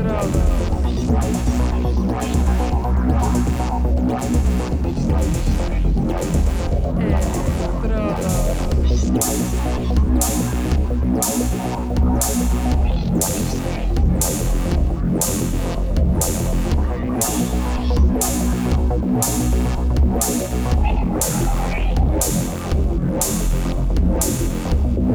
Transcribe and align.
Entrada. 0.00 1.49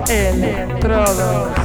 É, 0.07 0.29
Electrodos. 0.29 1.64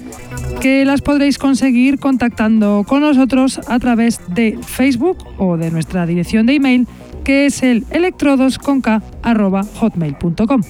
que 0.61 0.85
las 0.85 1.01
podréis 1.01 1.37
conseguir 1.39 1.97
contactando 1.97 2.85
con 2.87 3.01
nosotros 3.01 3.59
a 3.67 3.79
través 3.79 4.19
de 4.27 4.59
Facebook 4.63 5.17
o 5.39 5.57
de 5.57 5.71
nuestra 5.71 6.05
dirección 6.05 6.45
de 6.45 6.53
email 6.53 6.87
que 7.23 7.47
es 7.47 7.63
el 7.63 7.83
electrodosconk.hotmail.com. 7.89 10.61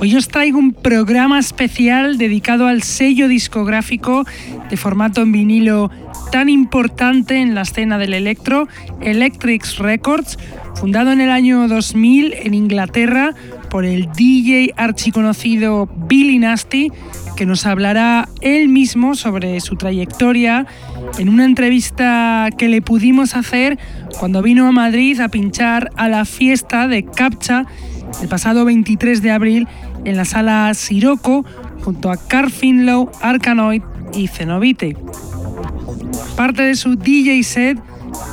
Hoy 0.00 0.16
os 0.16 0.28
traigo 0.28 0.58
un 0.58 0.72
programa 0.72 1.38
especial 1.38 2.16
dedicado 2.18 2.66
al 2.66 2.82
sello 2.82 3.28
discográfico 3.28 4.24
de 4.70 4.76
formato 4.76 5.22
en 5.22 5.30
vinilo 5.32 5.90
tan 6.32 6.48
importante 6.48 7.36
en 7.42 7.54
la 7.54 7.60
escena 7.60 7.98
del 7.98 8.14
electro, 8.14 8.66
Electrics 9.02 9.76
Records, 9.78 10.38
fundado 10.74 11.12
en 11.12 11.20
el 11.20 11.30
año 11.30 11.68
2000 11.68 12.32
en 12.32 12.54
Inglaterra 12.54 13.34
por 13.68 13.84
el 13.84 14.10
DJ 14.12 14.72
archiconocido 14.78 15.90
Billy 16.08 16.38
Nasty, 16.38 16.90
que 17.36 17.44
nos 17.44 17.66
hablará 17.66 18.30
él 18.40 18.68
mismo 18.68 19.14
sobre 19.14 19.60
su 19.60 19.76
trayectoria 19.76 20.66
en 21.18 21.28
una 21.28 21.44
entrevista 21.44 22.48
que 22.56 22.68
le 22.68 22.80
pudimos 22.80 23.36
hacer 23.36 23.78
cuando 24.18 24.40
vino 24.40 24.66
a 24.66 24.72
Madrid 24.72 25.20
a 25.20 25.28
pinchar 25.28 25.90
a 25.96 26.08
la 26.08 26.24
fiesta 26.24 26.88
de 26.88 27.04
Captcha 27.04 27.66
el 28.22 28.28
pasado 28.28 28.64
23 28.64 29.20
de 29.20 29.30
abril 29.30 29.68
en 30.06 30.16
la 30.16 30.24
sala 30.24 30.72
Siroco 30.72 31.44
junto 31.84 32.10
a 32.10 32.16
Carl 32.16 32.50
Finlow, 32.50 33.10
Arkanoid 33.20 33.82
y 34.14 34.28
Cenobite. 34.28 34.96
Parte 36.36 36.62
de 36.62 36.74
su 36.74 36.96
DJ 36.96 37.42
set 37.42 37.78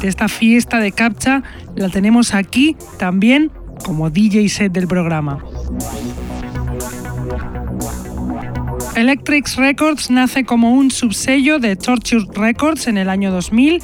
de 0.01 0.07
esta 0.07 0.27
fiesta 0.27 0.79
de 0.79 0.91
Captcha 0.91 1.43
la 1.75 1.89
tenemos 1.89 2.33
aquí 2.33 2.75
también 2.97 3.51
como 3.83 4.09
DJ 4.09 4.49
set 4.49 4.71
del 4.71 4.87
programa. 4.87 5.39
Electrics 8.95 9.55
Records 9.55 10.09
nace 10.09 10.43
como 10.43 10.73
un 10.73 10.91
subsello 10.91 11.59
de 11.59 11.75
Torture 11.77 12.25
Records 12.33 12.87
en 12.87 12.97
el 12.97 13.09
año 13.09 13.31
2000, 13.31 13.81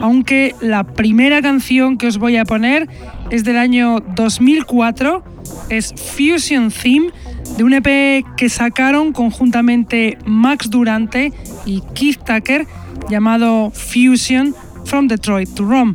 aunque 0.00 0.54
la 0.60 0.84
primera 0.84 1.42
canción 1.42 1.98
que 1.98 2.06
os 2.06 2.16
voy 2.16 2.38
a 2.38 2.46
poner 2.46 2.88
es 3.30 3.44
del 3.44 3.58
año 3.58 4.00
2004, 4.00 5.22
es 5.68 5.92
Fusion 5.92 6.70
Theme, 6.70 7.10
de 7.56 7.64
un 7.64 7.74
EP 7.74 8.24
que 8.36 8.48
sacaron 8.48 9.12
conjuntamente 9.12 10.18
Max 10.26 10.70
Durante 10.70 11.32
y 11.66 11.82
Keith 11.94 12.20
Tucker 12.24 12.66
llamado 13.08 13.70
Fusion 13.70 14.54
From 14.84 15.08
Detroit 15.08 15.48
to 15.54 15.64
Rome. 15.64 15.94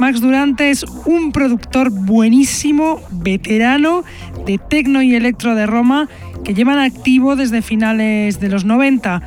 Max 0.00 0.20
Durante 0.20 0.70
es 0.70 0.84
un 1.04 1.32
productor 1.32 1.90
buenísimo, 1.90 3.00
veterano 3.10 4.04
de 4.46 4.58
tecno 4.58 5.02
y 5.02 5.14
electro 5.14 5.54
de 5.54 5.66
Roma 5.66 6.08
que 6.44 6.54
llevan 6.54 6.78
activo 6.78 7.36
desde 7.36 7.62
finales 7.62 8.40
de 8.40 8.48
los 8.48 8.64
90. 8.64 9.22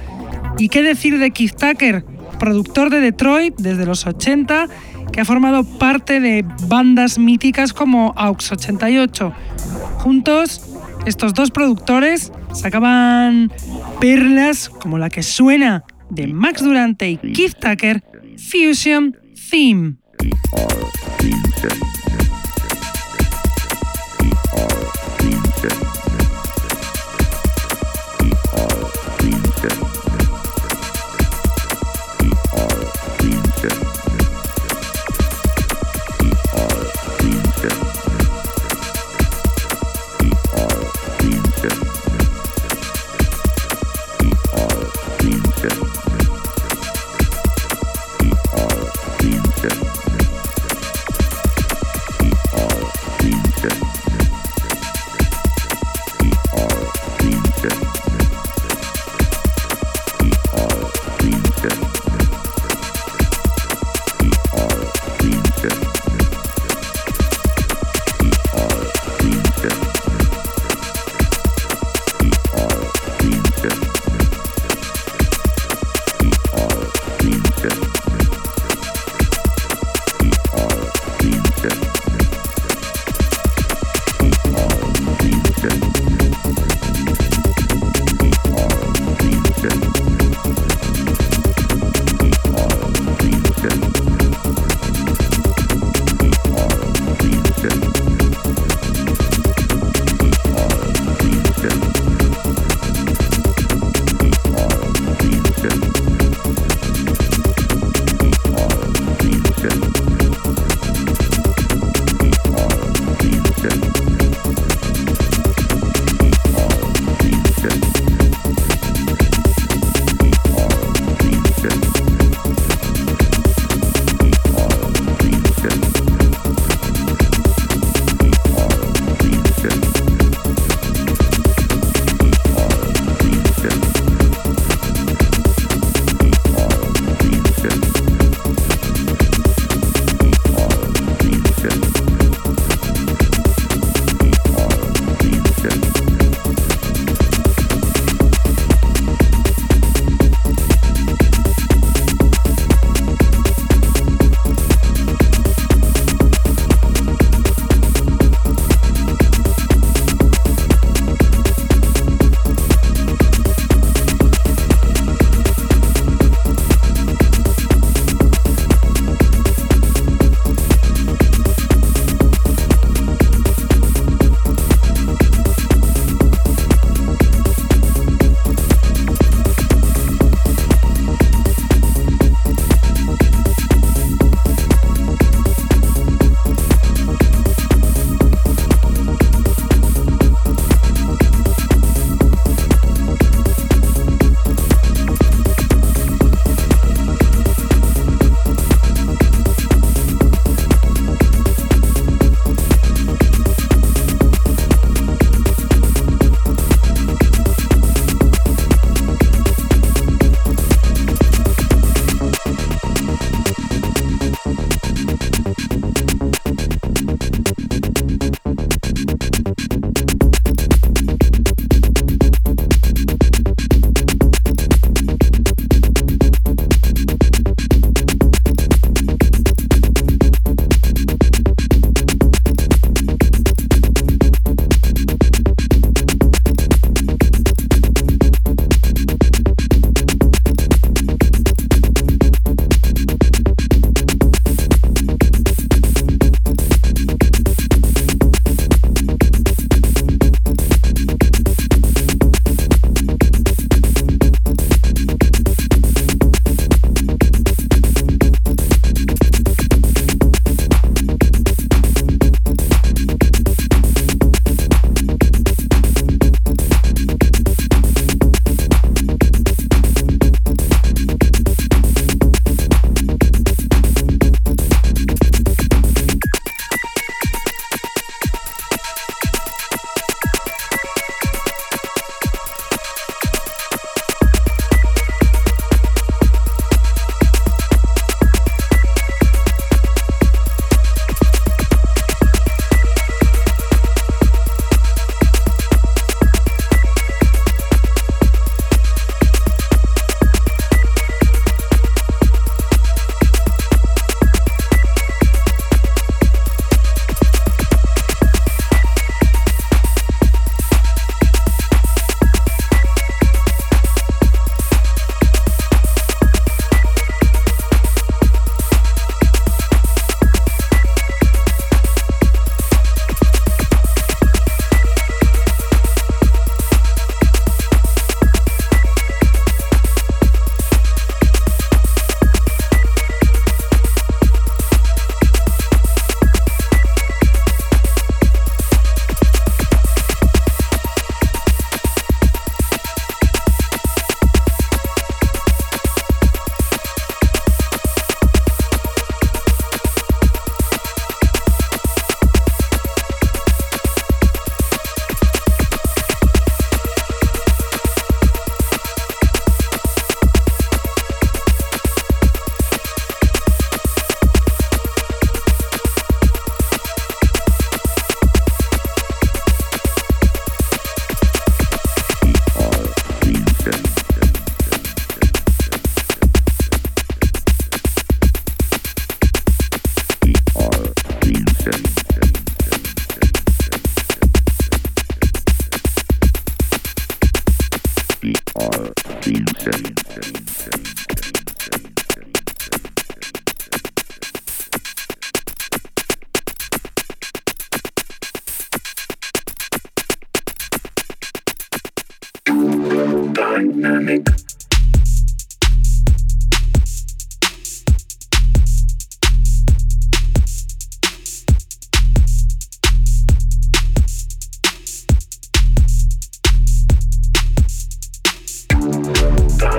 ¿Y 0.57 0.69
qué 0.69 0.83
decir 0.83 1.19
de 1.19 1.31
Keith 1.31 1.55
Tucker? 1.55 2.03
Productor 2.39 2.89
de 2.89 2.99
Detroit 2.99 3.55
desde 3.57 3.85
los 3.85 4.05
80, 4.05 4.67
que 5.11 5.21
ha 5.21 5.25
formado 5.25 5.63
parte 5.63 6.19
de 6.19 6.45
bandas 6.67 7.17
míticas 7.17 7.73
como 7.73 8.13
AUX 8.15 8.51
88. 8.51 9.33
Juntos, 9.99 10.61
estos 11.07 11.33
dos 11.33 11.51
productores 11.51 12.33
sacaban 12.53 13.49
perlas 14.01 14.67
como 14.67 14.97
la 14.97 15.09
que 15.09 15.23
suena 15.23 15.83
de 16.09 16.27
Max 16.27 16.61
Durante 16.63 17.09
y 17.09 17.17
Keith 17.17 17.55
Tucker, 17.59 18.03
Fusion 18.37 19.17
Theme. 19.49 19.95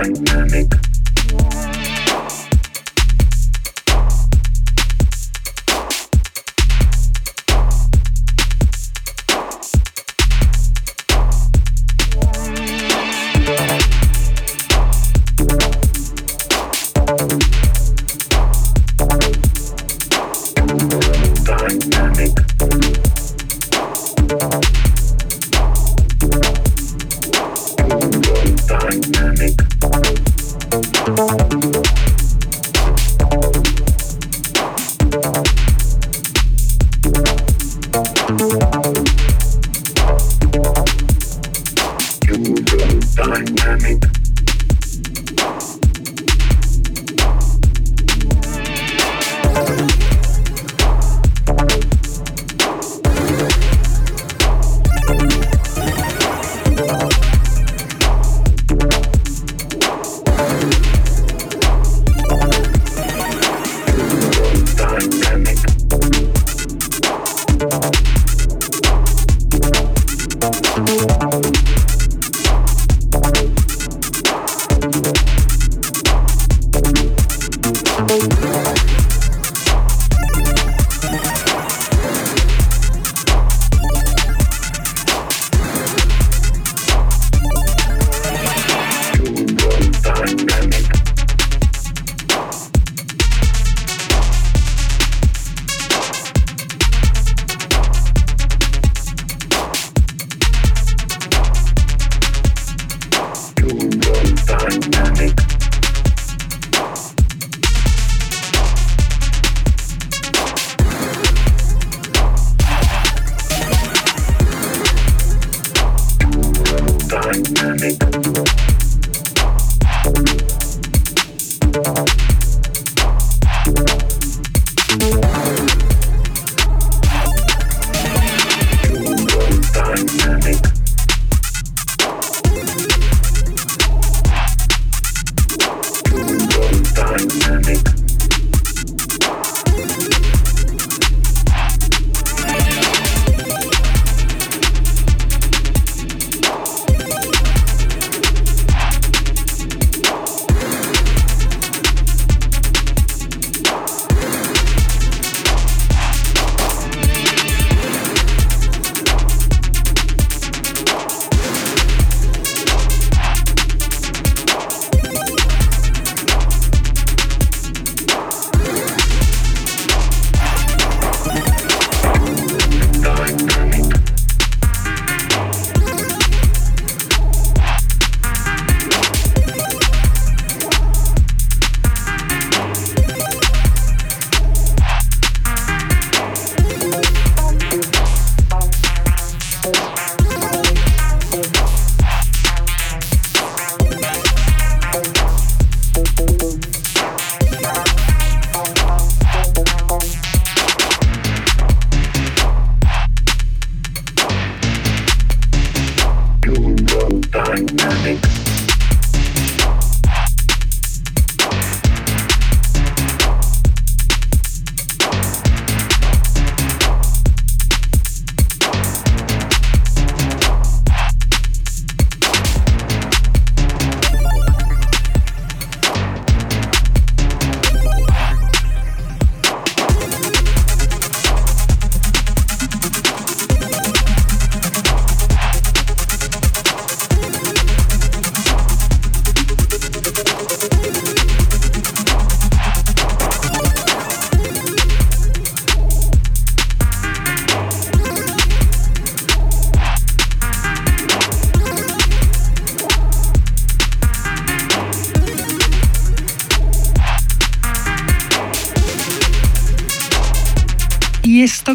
dynamic. 0.04 0.77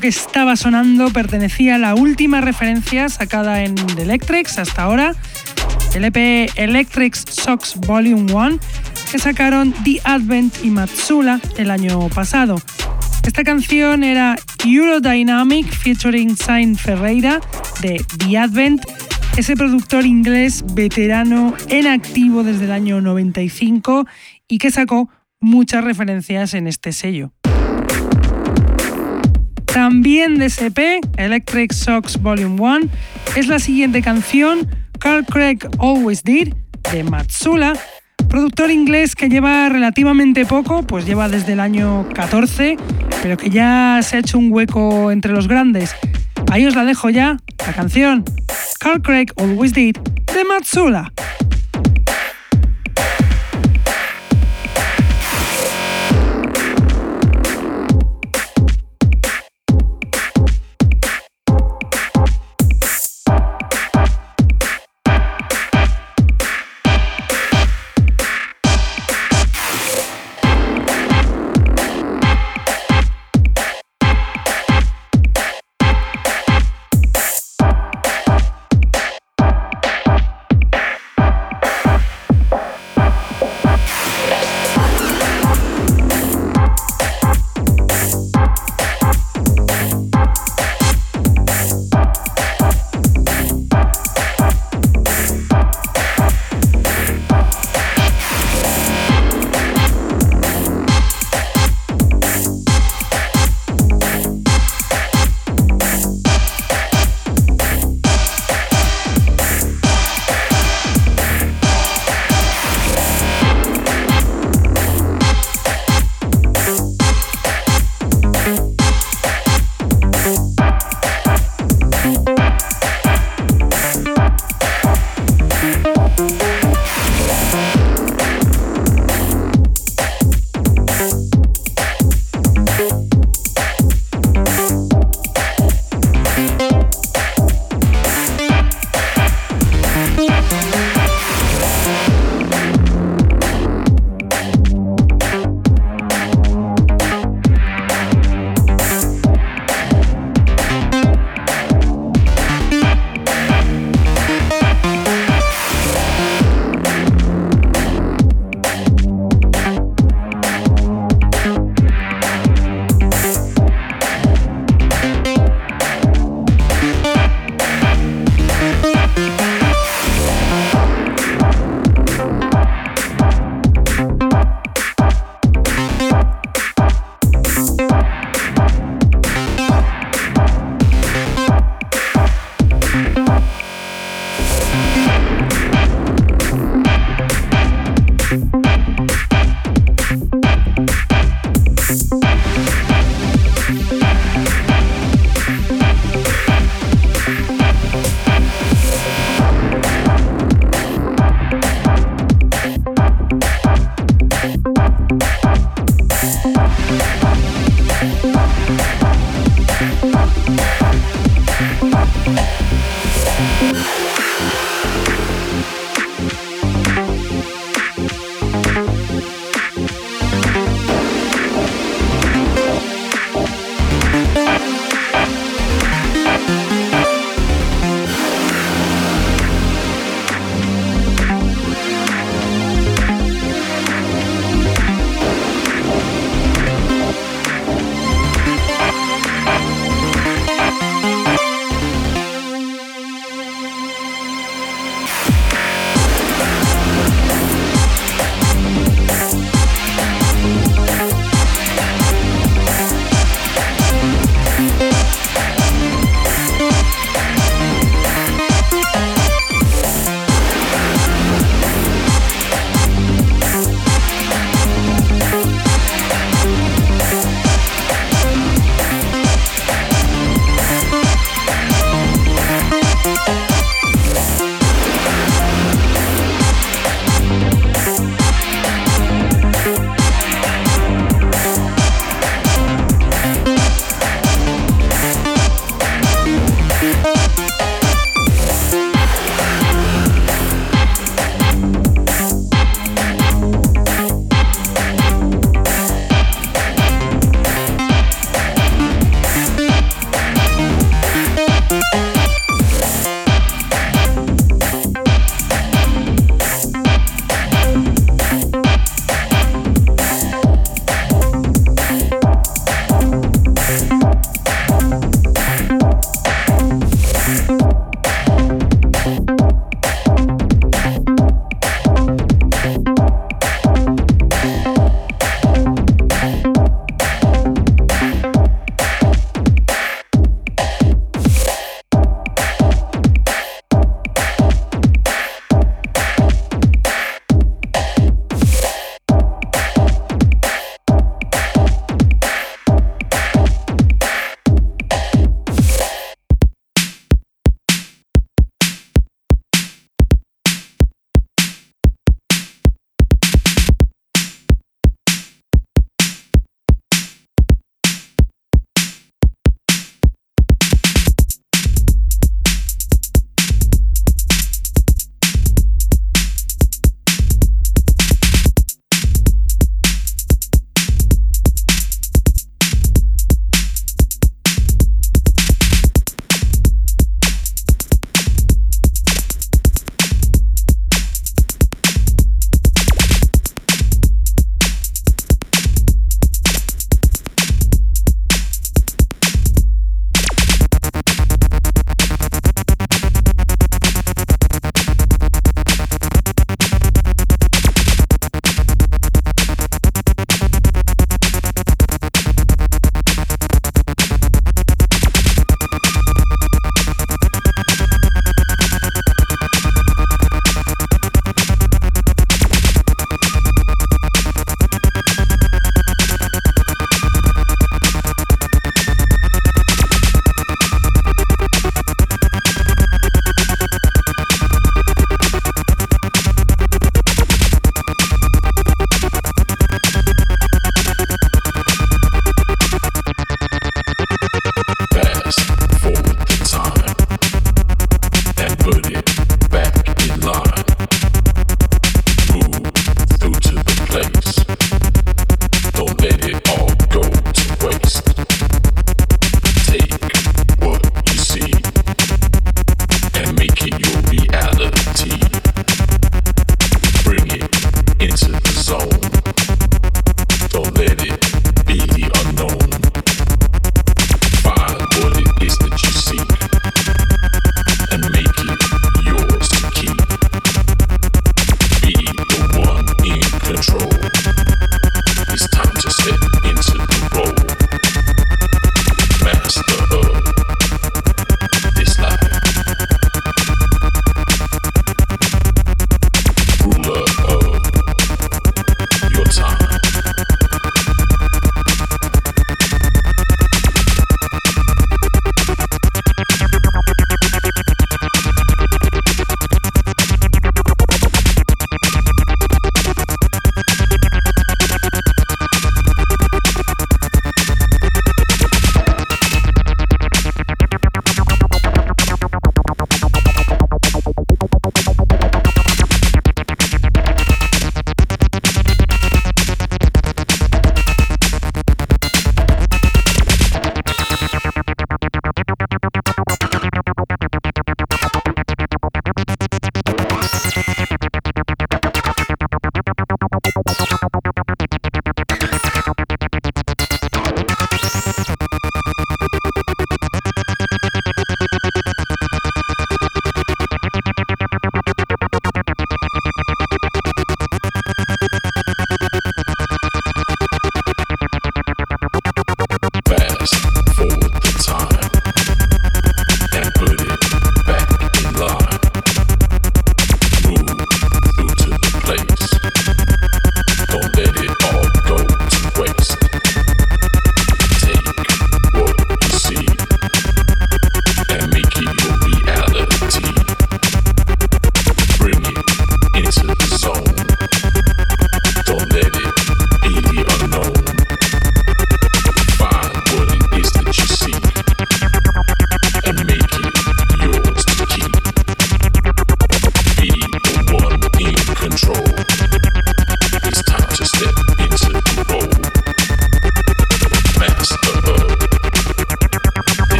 Que 0.00 0.08
estaba 0.08 0.56
sonando 0.56 1.10
pertenecía 1.10 1.74
a 1.74 1.78
la 1.78 1.94
última 1.94 2.40
referencia 2.40 3.08
sacada 3.08 3.62
en 3.62 3.74
The 3.74 4.02
Electrics 4.02 4.58
hasta 4.58 4.82
ahora, 4.82 5.14
el 5.94 6.04
EP 6.04 6.50
Electrics 6.56 7.24
Socks 7.28 7.76
Volume 7.76 8.32
1, 8.32 8.58
que 9.10 9.18
sacaron 9.18 9.72
The 9.84 10.00
Advent 10.04 10.64
y 10.64 10.70
Matsula 10.70 11.40
el 11.56 11.70
año 11.70 12.08
pasado. 12.08 12.56
Esta 13.24 13.44
canción 13.44 14.02
era 14.02 14.36
Eurodynamic 14.64 15.70
featuring 15.70 16.36
Saint 16.36 16.78
Ferreira 16.78 17.40
de 17.80 18.04
The 18.18 18.38
Advent 18.38 18.82
ese 19.36 19.56
productor 19.56 20.04
inglés 20.04 20.64
veterano 20.74 21.54
en 21.68 21.86
activo 21.86 22.44
desde 22.44 22.64
el 22.64 22.72
año 22.72 23.00
95 23.00 24.06
y 24.46 24.58
que 24.58 24.70
sacó 24.70 25.08
muchas 25.40 25.84
referencias 25.84 26.54
en 26.54 26.66
este 26.66 26.92
sello. 26.92 27.32
También 29.72 30.38
de 30.38 30.46
SP, 30.52 31.00
Electric 31.16 31.72
Socks 31.72 32.20
Volume 32.20 32.60
1, 32.60 32.80
es 33.36 33.48
la 33.48 33.58
siguiente 33.58 34.02
canción, 34.02 34.68
Carl 34.98 35.24
Craig 35.24 35.58
Always 35.78 36.22
Did, 36.22 36.54
de 36.92 37.04
Matsula, 37.04 37.72
productor 38.28 38.70
inglés 38.70 39.14
que 39.14 39.28
lleva 39.28 39.68
relativamente 39.70 40.44
poco, 40.44 40.82
pues 40.82 41.06
lleva 41.06 41.28
desde 41.28 41.54
el 41.54 41.60
año 41.60 42.06
14, 42.14 42.76
pero 43.22 43.36
que 43.36 43.48
ya 43.48 44.00
se 44.02 44.16
ha 44.16 44.20
hecho 44.20 44.38
un 44.38 44.52
hueco 44.52 45.10
entre 45.10 45.32
los 45.32 45.48
grandes. 45.48 45.94
Ahí 46.50 46.66
os 46.66 46.74
la 46.74 46.84
dejo 46.84 47.08
ya, 47.08 47.38
la 47.66 47.72
canción 47.72 48.24
Carl 48.78 49.00
Craig 49.00 49.28
Always 49.36 49.72
Did 49.72 49.96
de. 50.34 50.44
Matsula 50.44 51.12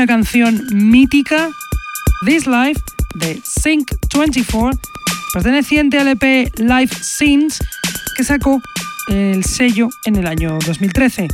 una 0.00 0.06
canción 0.06 0.62
mítica, 0.72 1.50
This 2.24 2.46
Life, 2.46 2.80
de 3.16 3.38
Sync 3.44 3.90
24, 4.16 4.80
perteneciente 5.34 5.98
al 5.98 6.08
EP 6.08 6.48
Live 6.58 6.88
Scenes, 7.02 7.58
que 8.16 8.24
sacó 8.24 8.62
el 9.08 9.44
sello 9.44 9.90
en 10.06 10.16
el 10.16 10.26
año 10.26 10.58
2013. 10.66 11.28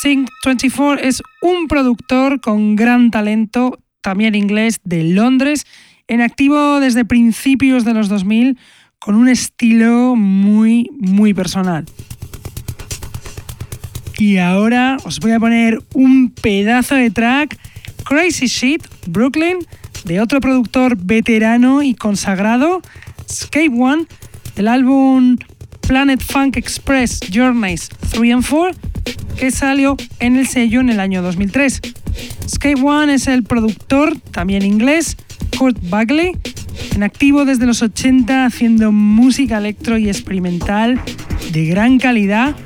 Sync 0.00 0.28
24 0.44 1.02
es 1.04 1.24
un 1.42 1.66
productor 1.66 2.40
con 2.40 2.76
gran 2.76 3.10
talento, 3.10 3.80
también 4.00 4.36
inglés, 4.36 4.78
de 4.84 5.02
Londres, 5.02 5.66
en 6.06 6.20
activo 6.20 6.78
desde 6.78 7.04
principios 7.04 7.84
de 7.84 7.94
los 7.94 8.08
2000, 8.08 8.56
con 9.00 9.16
un 9.16 9.28
estilo 9.28 10.14
muy, 10.14 10.88
muy 11.00 11.34
personal. 11.34 11.84
Y 14.18 14.36
ahora 14.36 14.98
os 15.04 15.18
voy 15.18 15.32
a 15.32 15.40
poner 15.40 15.82
un 15.94 16.30
pedazo 16.30 16.94
de 16.94 17.10
track, 17.10 17.58
Crazy 18.08 18.46
Shit, 18.46 18.86
Brooklyn, 19.06 19.58
de 20.06 20.22
otro 20.22 20.40
productor 20.40 20.96
veterano 20.96 21.82
y 21.82 21.92
consagrado, 21.92 22.80
Escape 23.28 23.68
One, 23.68 24.06
el 24.56 24.66
álbum 24.66 25.36
Planet 25.86 26.18
Funk 26.22 26.56
Express 26.56 27.20
Journeys 27.30 27.90
3 28.12 28.32
and 28.32 28.46
4, 28.48 28.70
que 29.36 29.50
salió 29.50 29.94
en 30.20 30.38
el 30.38 30.46
sello 30.46 30.80
en 30.80 30.88
el 30.88 31.00
año 31.00 31.20
2003. 31.20 31.82
Escape 32.46 32.80
One 32.80 33.12
es 33.12 33.26
el 33.26 33.42
productor, 33.42 34.18
también 34.30 34.62
inglés, 34.62 35.18
Kurt 35.58 35.76
Bagley, 35.90 36.32
en 36.94 37.02
activo 37.02 37.44
desde 37.44 37.66
los 37.66 37.82
80 37.82 38.46
haciendo 38.46 38.90
música 38.90 39.58
electro 39.58 39.98
y 39.98 40.08
experimental 40.08 40.98
de 41.52 41.66
gran 41.66 41.98
calidad 41.98 42.56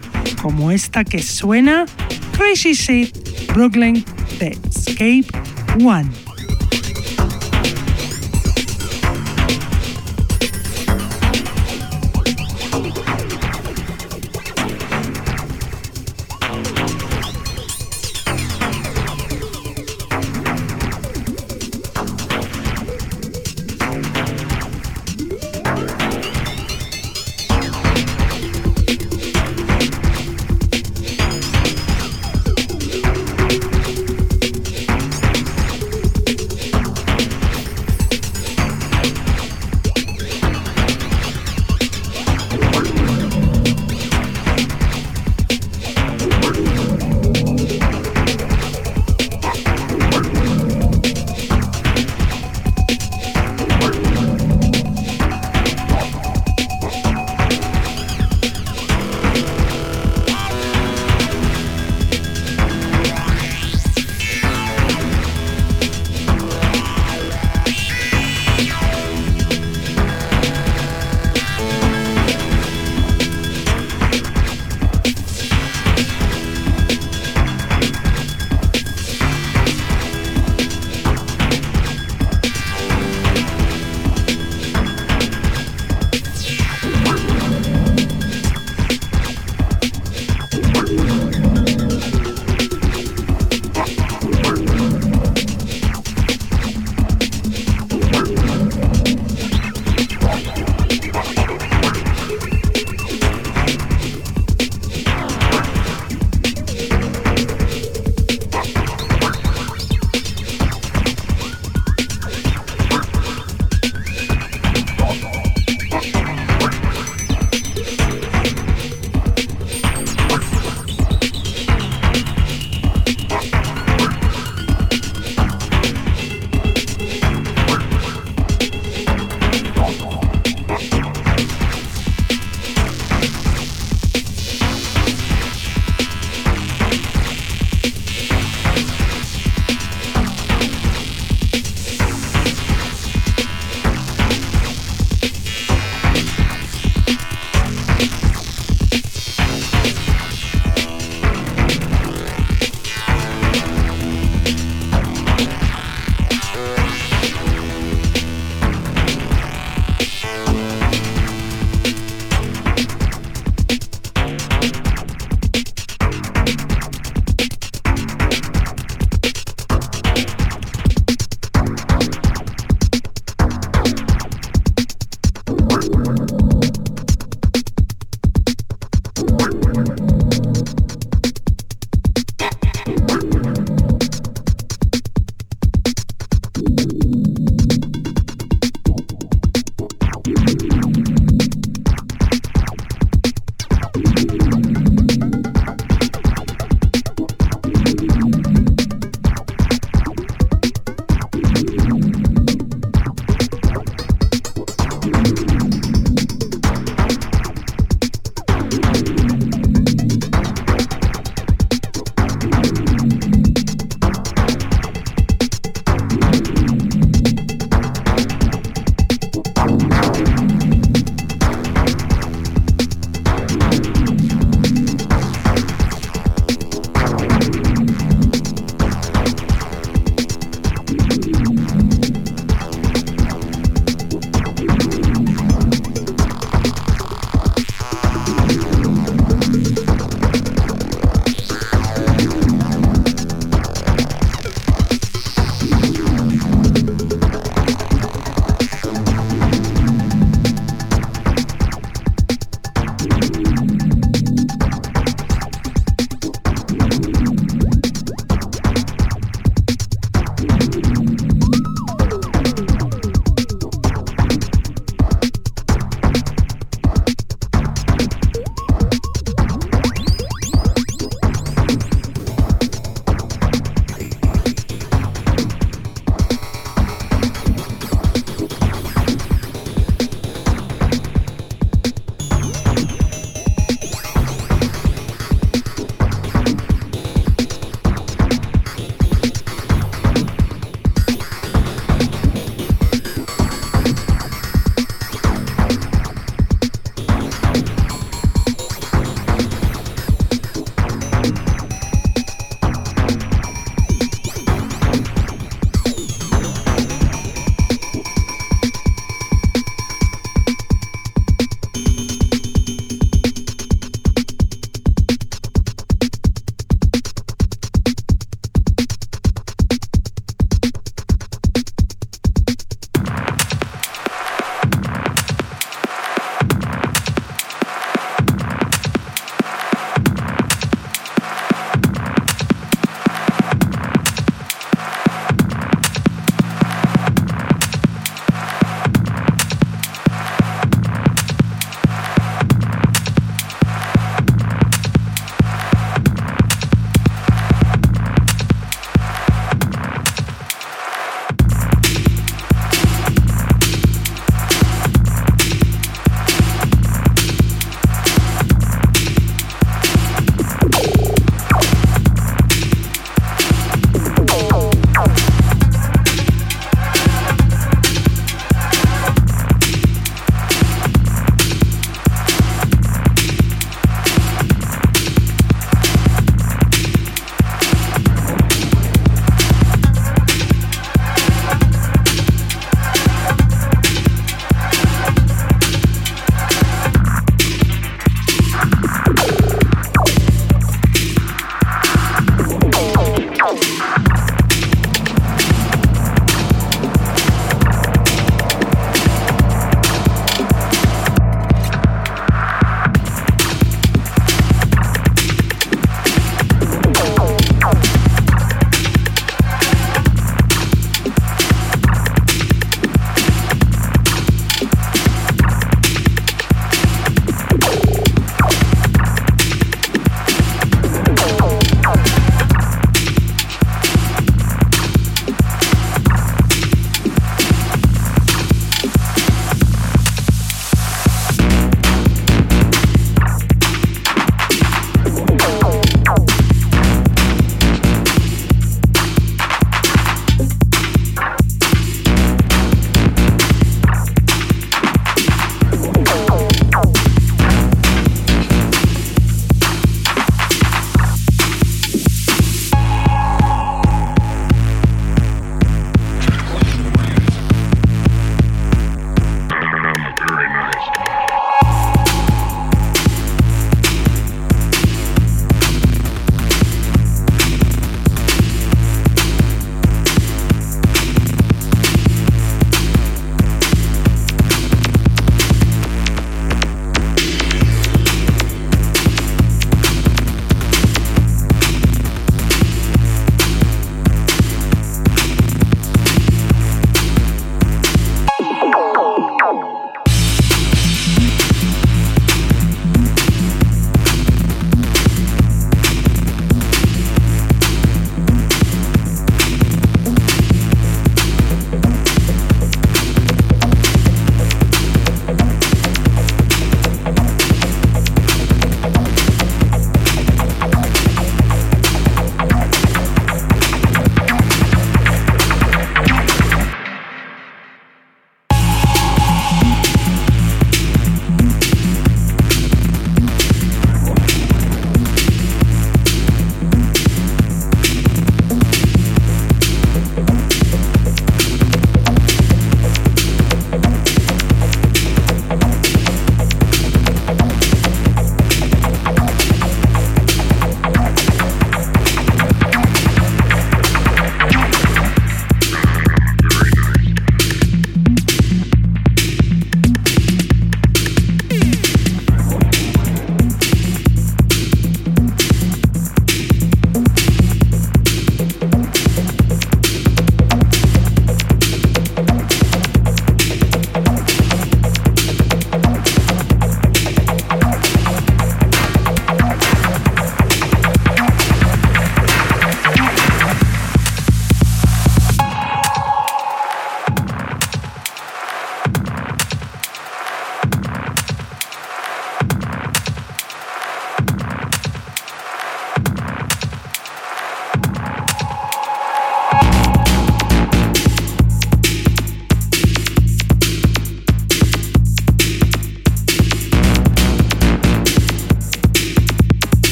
como 0.41 0.71
esta 0.71 1.03
que 1.03 1.21
suena 1.21 1.87
Crazy 2.33 2.75
Shit, 2.75 3.47
Brooklyn, 3.49 4.05
The 4.39 4.59
Escape 4.67 5.31
1. 5.81 6.32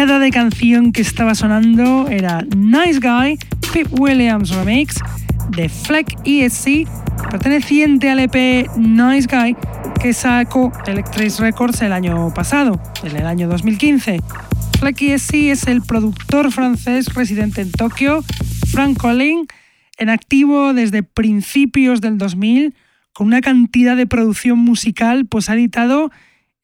Bestiada 0.00 0.24
de 0.24 0.30
canción 0.30 0.92
que 0.92 1.02
estaba 1.02 1.34
sonando 1.34 2.08
era 2.08 2.42
Nice 2.56 3.00
Guy, 3.00 3.38
Pete 3.70 3.90
Williams 3.90 4.48
Remix 4.48 4.98
de 5.50 5.68
Fleck 5.68 6.16
ESC, 6.24 6.88
perteneciente 7.30 8.08
al 8.08 8.20
EP 8.20 8.66
Nice 8.78 9.28
Guy 9.30 9.54
que 10.00 10.14
sacó 10.14 10.72
Electric 10.86 11.38
Records 11.40 11.82
el 11.82 11.92
año 11.92 12.32
pasado, 12.32 12.80
en 13.04 13.14
el 13.14 13.26
año 13.26 13.46
2015. 13.46 14.20
Fleck 14.78 15.02
ESC 15.02 15.34
es 15.50 15.66
el 15.66 15.82
productor 15.82 16.50
francés 16.50 17.12
residente 17.12 17.60
en 17.60 17.70
Tokio, 17.70 18.24
Frank 18.68 18.96
Collin, 18.96 19.48
en 19.98 20.08
activo 20.08 20.72
desde 20.72 21.02
principios 21.02 22.00
del 22.00 22.16
2000, 22.16 22.74
con 23.12 23.26
una 23.26 23.42
cantidad 23.42 23.98
de 23.98 24.06
producción 24.06 24.60
musical, 24.60 25.26
pues 25.26 25.50
ha 25.50 25.54
editado 25.56 26.10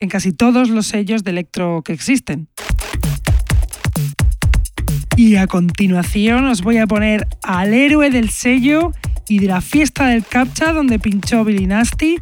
en 0.00 0.08
casi 0.08 0.32
todos 0.32 0.70
los 0.70 0.86
sellos 0.86 1.22
de 1.22 1.32
electro 1.32 1.82
que 1.82 1.92
existen. 1.92 2.48
Y 5.16 5.36
a 5.36 5.46
continuación 5.46 6.44
os 6.44 6.60
voy 6.60 6.76
a 6.76 6.86
poner 6.86 7.26
al 7.42 7.72
héroe 7.72 8.10
del 8.10 8.28
sello 8.28 8.92
y 9.28 9.38
de 9.38 9.46
la 9.46 9.62
fiesta 9.62 10.08
del 10.08 10.22
Captcha 10.22 10.74
donde 10.74 10.98
pinchó 10.98 11.42
Billy 11.42 11.66
Nasty. 11.66 12.18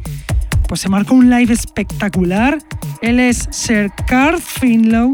Pues 0.69 0.79
se 0.79 0.87
marcó 0.87 1.13
un 1.13 1.29
live 1.29 1.53
espectacular. 1.53 2.57
Él 3.01 3.19
es 3.19 3.49
Sir 3.51 3.91
Carl 4.07 4.41
Finlow 4.41 5.11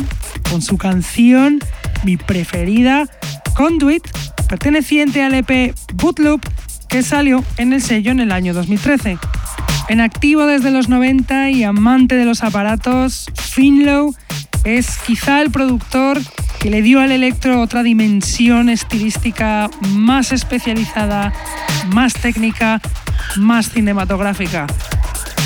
con 0.51 0.61
su 0.61 0.77
canción, 0.77 1.59
mi 2.03 2.17
preferida, 2.17 3.09
Conduit, 3.55 4.07
perteneciente 4.47 5.23
al 5.23 5.34
EP 5.34 5.73
Bootloop 5.95 6.45
que 6.88 7.01
salió 7.01 7.43
en 7.57 7.73
el 7.73 7.82
sello 7.82 8.11
en 8.11 8.19
el 8.19 8.32
año 8.32 8.53
2013. 8.53 9.17
En 9.89 10.01
activo 10.01 10.45
desde 10.45 10.69
los 10.69 10.88
90 10.88 11.49
y 11.49 11.63
amante 11.63 12.15
de 12.15 12.25
los 12.25 12.43
aparatos, 12.43 13.25
Finlow 13.36 14.13
es 14.65 14.97
quizá 14.99 15.41
el 15.41 15.49
productor 15.49 16.19
que 16.62 16.70
le 16.70 16.84
dio 16.84 16.99
al 16.99 17.12
electro 17.12 17.59
otra 17.59 17.82
dimensión 17.82 18.70
estilística 18.70 19.68
más 19.89 20.32
especializada, 20.32 21.34
más 21.88 22.14
técnica, 22.14 22.80
más 23.38 23.72
cinematográfica. 23.72 24.68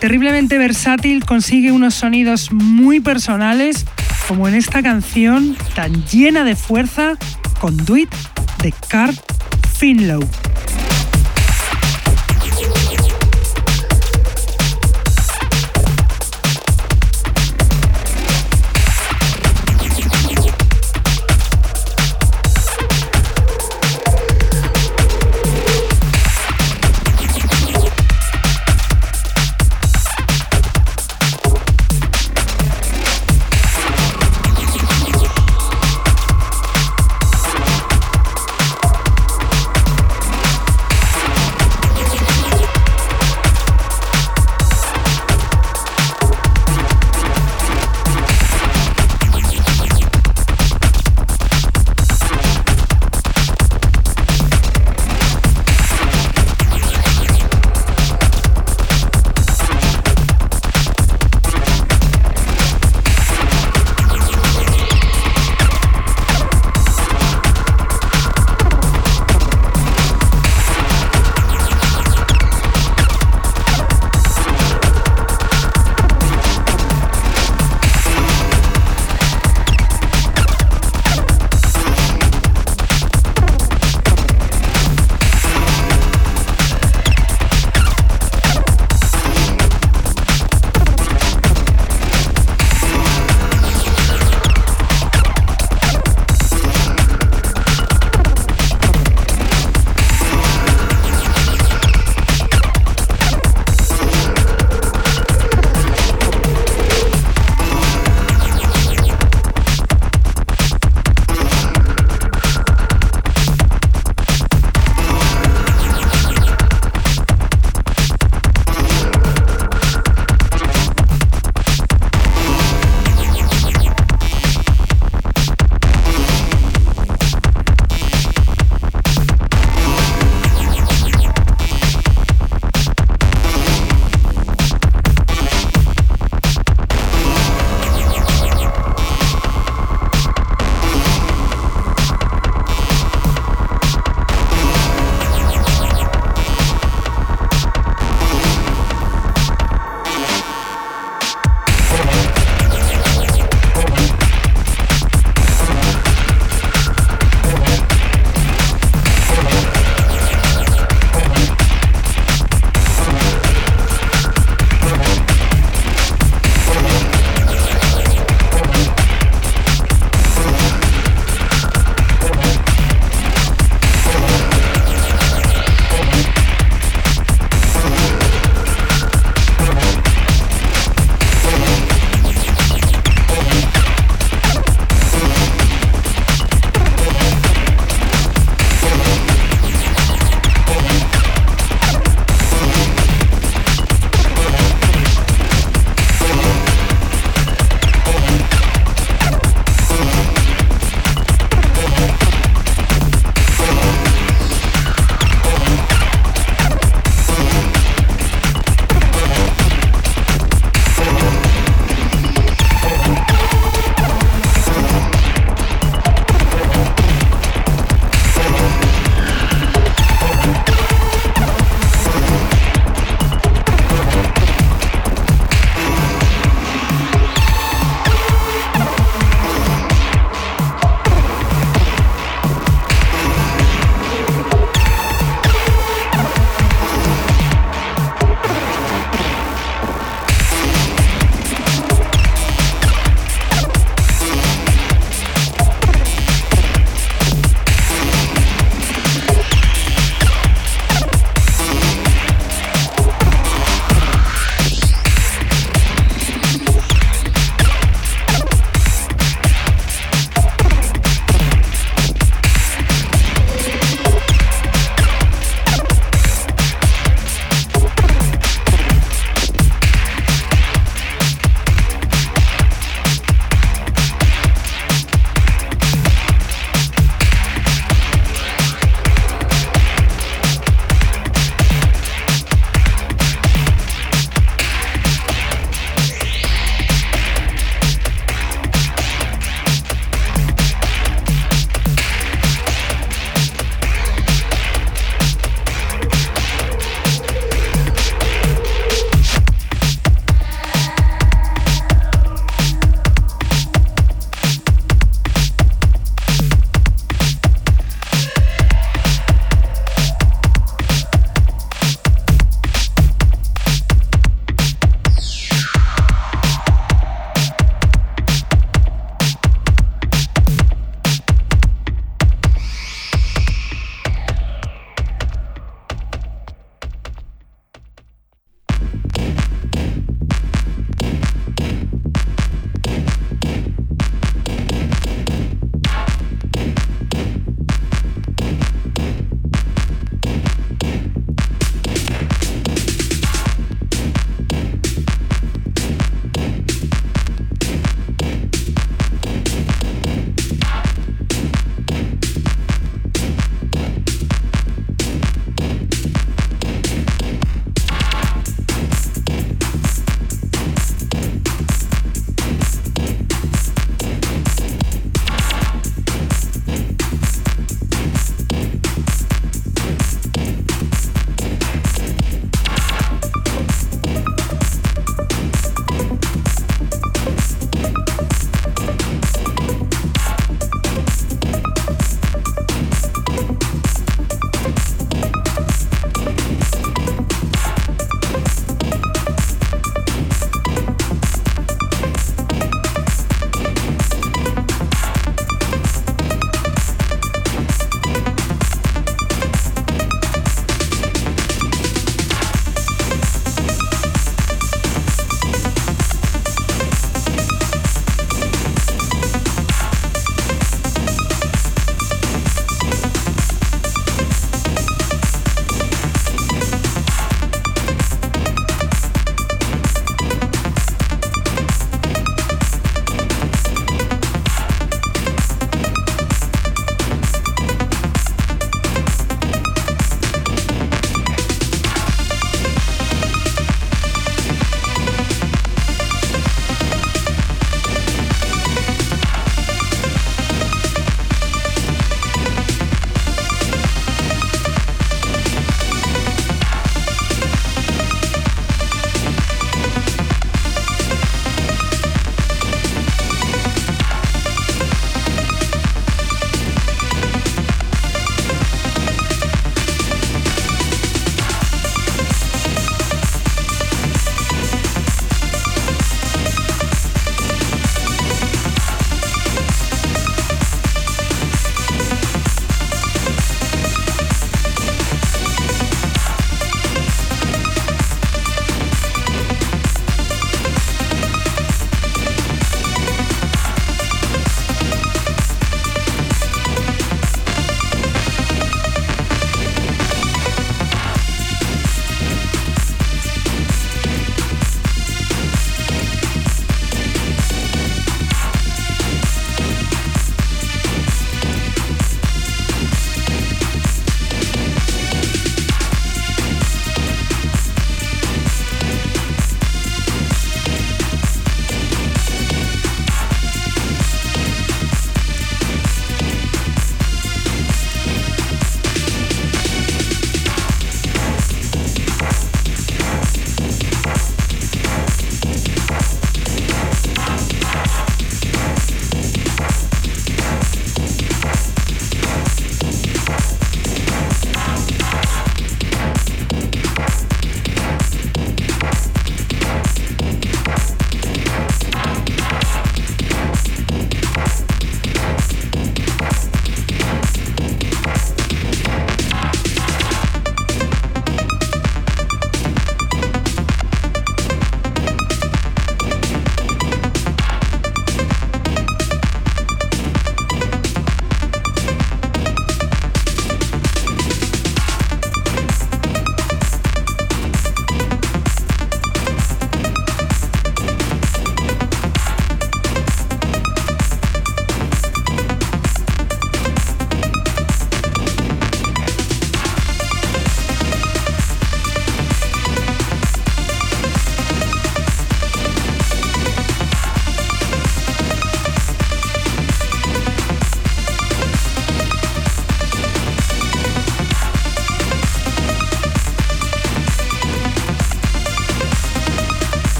Terriblemente 0.00 0.58
versátil, 0.58 1.24
consigue 1.24 1.70
unos 1.70 1.94
sonidos 1.94 2.50
muy 2.52 2.98
personales, 2.98 3.86
como 4.26 4.48
en 4.48 4.56
esta 4.56 4.82
canción 4.82 5.56
tan 5.76 6.04
llena 6.06 6.42
de 6.42 6.56
fuerza, 6.56 7.12
Conduit 7.60 8.12
de 8.62 8.74
Carl 8.88 9.16
Finlow. 9.78 10.28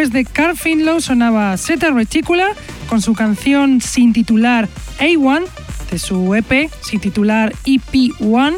Después 0.00 0.24
de 0.24 0.32
Carl 0.32 0.56
Finlow 0.56 1.02
sonaba 1.02 1.54
Seta 1.58 1.90
Reticula 1.90 2.54
con 2.88 3.02
su 3.02 3.12
canción 3.12 3.82
sin 3.82 4.14
titular 4.14 4.66
A1 4.98 5.44
de 5.90 5.98
su 5.98 6.34
EP 6.34 6.70
sin 6.80 7.00
titular 7.00 7.52
EP1 7.66 8.56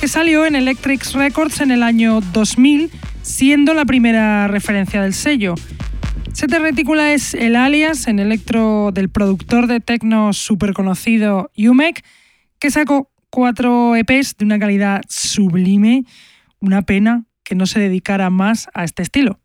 que 0.00 0.08
salió 0.08 0.46
en 0.46 0.56
Electrics 0.56 1.12
Records 1.12 1.60
en 1.60 1.72
el 1.72 1.82
año 1.82 2.22
2000 2.32 2.90
siendo 3.20 3.74
la 3.74 3.84
primera 3.84 4.48
referencia 4.48 5.02
del 5.02 5.12
sello. 5.12 5.56
Seta 6.32 6.58
Reticula 6.58 7.12
es 7.12 7.34
el 7.34 7.56
alias 7.56 8.06
en 8.06 8.18
electro 8.18 8.90
del 8.90 9.10
productor 9.10 9.66
de 9.66 9.80
techno 9.80 10.32
super 10.32 10.72
conocido 10.72 11.50
Umek 11.54 12.02
que 12.58 12.70
sacó 12.70 13.10
cuatro 13.28 13.94
EPs 13.94 14.38
de 14.38 14.46
una 14.46 14.58
calidad 14.58 15.02
sublime. 15.10 16.04
Una 16.60 16.80
pena 16.80 17.26
que 17.44 17.54
no 17.54 17.66
se 17.66 17.78
dedicara 17.78 18.30
más 18.30 18.70
a 18.72 18.84
este 18.84 19.02
estilo. 19.02 19.37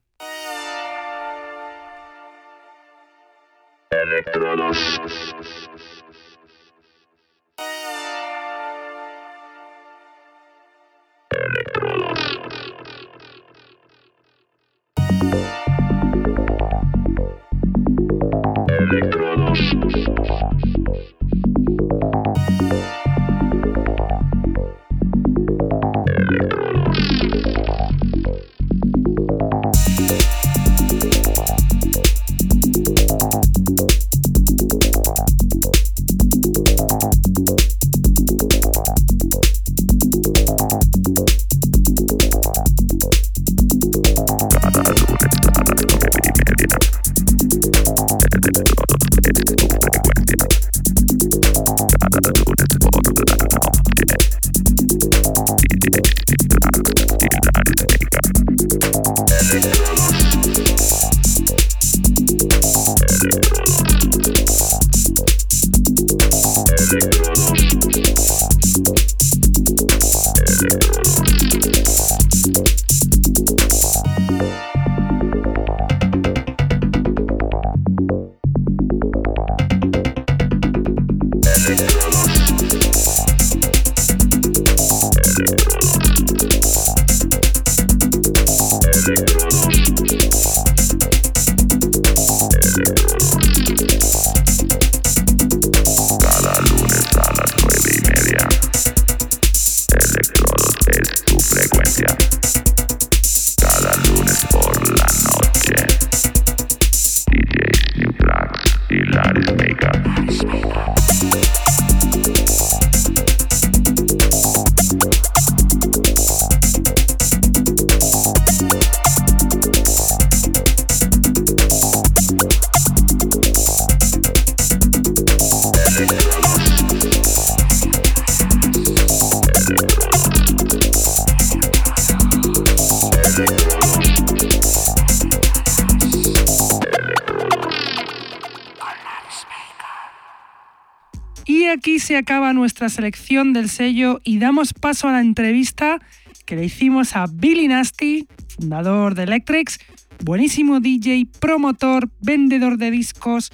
Acaba 142.23 142.53
nuestra 142.53 142.87
selección 142.87 143.51
del 143.51 143.67
sello 143.67 144.21
y 144.23 144.39
damos 144.39 144.73
paso 144.73 145.09
a 145.09 145.11
la 145.11 145.19
entrevista 145.19 145.99
que 146.45 146.55
le 146.55 146.63
hicimos 146.63 147.17
a 147.17 147.25
Billy 147.29 147.67
Nasty, 147.67 148.29
fundador 148.47 149.13
de 149.13 149.23
Electrics, 149.23 149.77
buenísimo 150.23 150.79
DJ, 150.79 151.27
promotor, 151.41 152.09
vendedor 152.21 152.77
de 152.77 152.91
discos. 152.91 153.51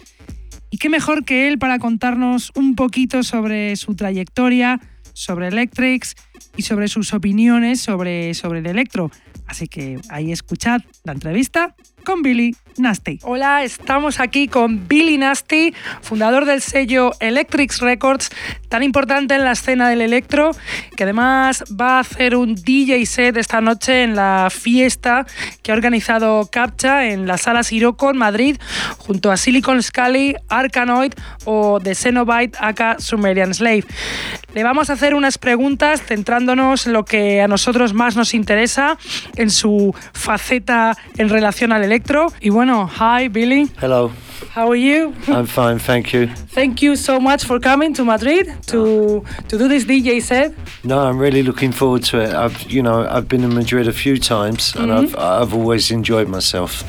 Y 0.70 0.78
qué 0.78 0.88
mejor 0.88 1.26
que 1.26 1.48
él 1.48 1.58
para 1.58 1.80
contarnos 1.80 2.52
un 2.54 2.76
poquito 2.76 3.24
sobre 3.24 3.76
su 3.76 3.96
trayectoria, 3.96 4.80
sobre 5.14 5.48
Electrics 5.48 6.16
y 6.56 6.62
sobre 6.62 6.90
sus 6.90 7.12
opiniones 7.14 7.82
sobre, 7.82 8.36
sobre 8.36 8.60
el 8.60 8.68
electro. 8.68 9.10
Así 9.48 9.68
que 9.68 10.00
ahí 10.10 10.32
escuchad 10.32 10.82
la 11.04 11.14
entrevista 11.14 11.76
con 12.10 12.24
Billy 12.24 12.56
Nasty. 12.78 13.20
Hola, 13.22 13.64
estamos 13.64 14.20
aquí 14.20 14.48
con 14.48 14.88
Billy 14.88 15.20
Nasty, 15.20 15.76
fundador 16.02 16.46
del 16.46 16.62
sello 16.62 17.12
Electrics 17.20 17.82
Records, 17.82 18.32
tan 18.68 18.82
importante 18.82 19.36
en 19.36 19.44
la 19.44 19.52
escena 19.52 19.90
del 19.90 20.02
electro, 20.02 20.52
que 20.96 21.04
además 21.04 21.64
va 21.80 21.98
a 21.98 22.00
hacer 22.00 22.36
un 22.36 22.56
DJ 22.56 23.06
set 23.06 23.38
esta 23.38 23.62
noche 23.62 24.02
en 24.02 24.16
la 24.16 24.48
fiesta 24.50 25.28
que 25.62 25.72
ha 25.72 25.76
organizado 25.76 26.50
Captcha 26.52 27.06
en 27.06 27.28
la 27.28 27.38
sala 27.38 27.62
Siroco 27.62 28.10
en 28.10 28.18
Madrid, 28.18 28.58
junto 28.98 29.32
a 29.32 29.38
Silicon 29.38 29.84
Scully, 29.84 30.36
Arkanoid 30.48 31.14
o 31.46 31.80
The 31.80 31.94
Xenobite 31.94 32.58
aka 32.60 33.00
Sumerian 33.00 33.54
Slave. 33.54 33.84
Le 34.56 34.64
vamos 34.64 34.90
a 34.90 34.94
hacer 34.94 35.14
unas 35.14 35.38
preguntas 35.38 36.02
centrándonos 36.02 36.88
en 36.88 36.94
lo 36.94 37.06
que 37.06 37.42
a 37.42 37.48
nosotros 37.48 37.94
más 37.94 38.16
nos 38.16 38.34
interesa, 38.34 38.98
en 39.36 39.52
su 39.52 39.94
faceta 40.14 40.98
en 41.18 41.30
relación 41.30 41.72
al 41.72 41.84
electro. 41.84 41.99
Y 42.42 42.50
bueno, 42.50 42.88
hi 42.88 43.28
Billy. 43.28 43.68
Hello. 43.80 44.12
How 44.54 44.70
are 44.70 44.76
you? 44.76 45.14
I'm 45.28 45.46
fine, 45.46 45.80
thank 45.80 46.14
you. 46.14 46.28
Thank 46.28 46.82
you 46.82 46.96
so 46.96 47.20
much 47.20 47.44
for 47.44 47.60
coming 47.60 47.94
to 47.96 48.04
Madrid 48.04 48.48
to 48.68 49.24
to 49.48 49.58
do 49.58 49.68
this 49.68 49.86
DJ 49.86 50.22
set. 50.22 50.54
No, 50.84 51.00
I'm 51.00 51.20
really 51.20 51.44
looking 51.44 51.72
forward 51.72 52.04
to 52.06 52.20
it. 52.20 52.34
I've 52.34 52.72
you 52.72 52.82
know 52.82 53.08
I've 53.08 53.28
been 53.28 53.44
in 53.44 53.54
Madrid 53.54 53.88
a 53.88 53.94
few 53.94 54.18
times 54.18 54.76
and 54.76 54.90
mm 54.90 54.98
-hmm. 54.98 55.04
I've 55.04 55.16
I've 55.42 55.54
always 55.56 55.92
enjoyed 55.92 56.28
myself, 56.28 56.84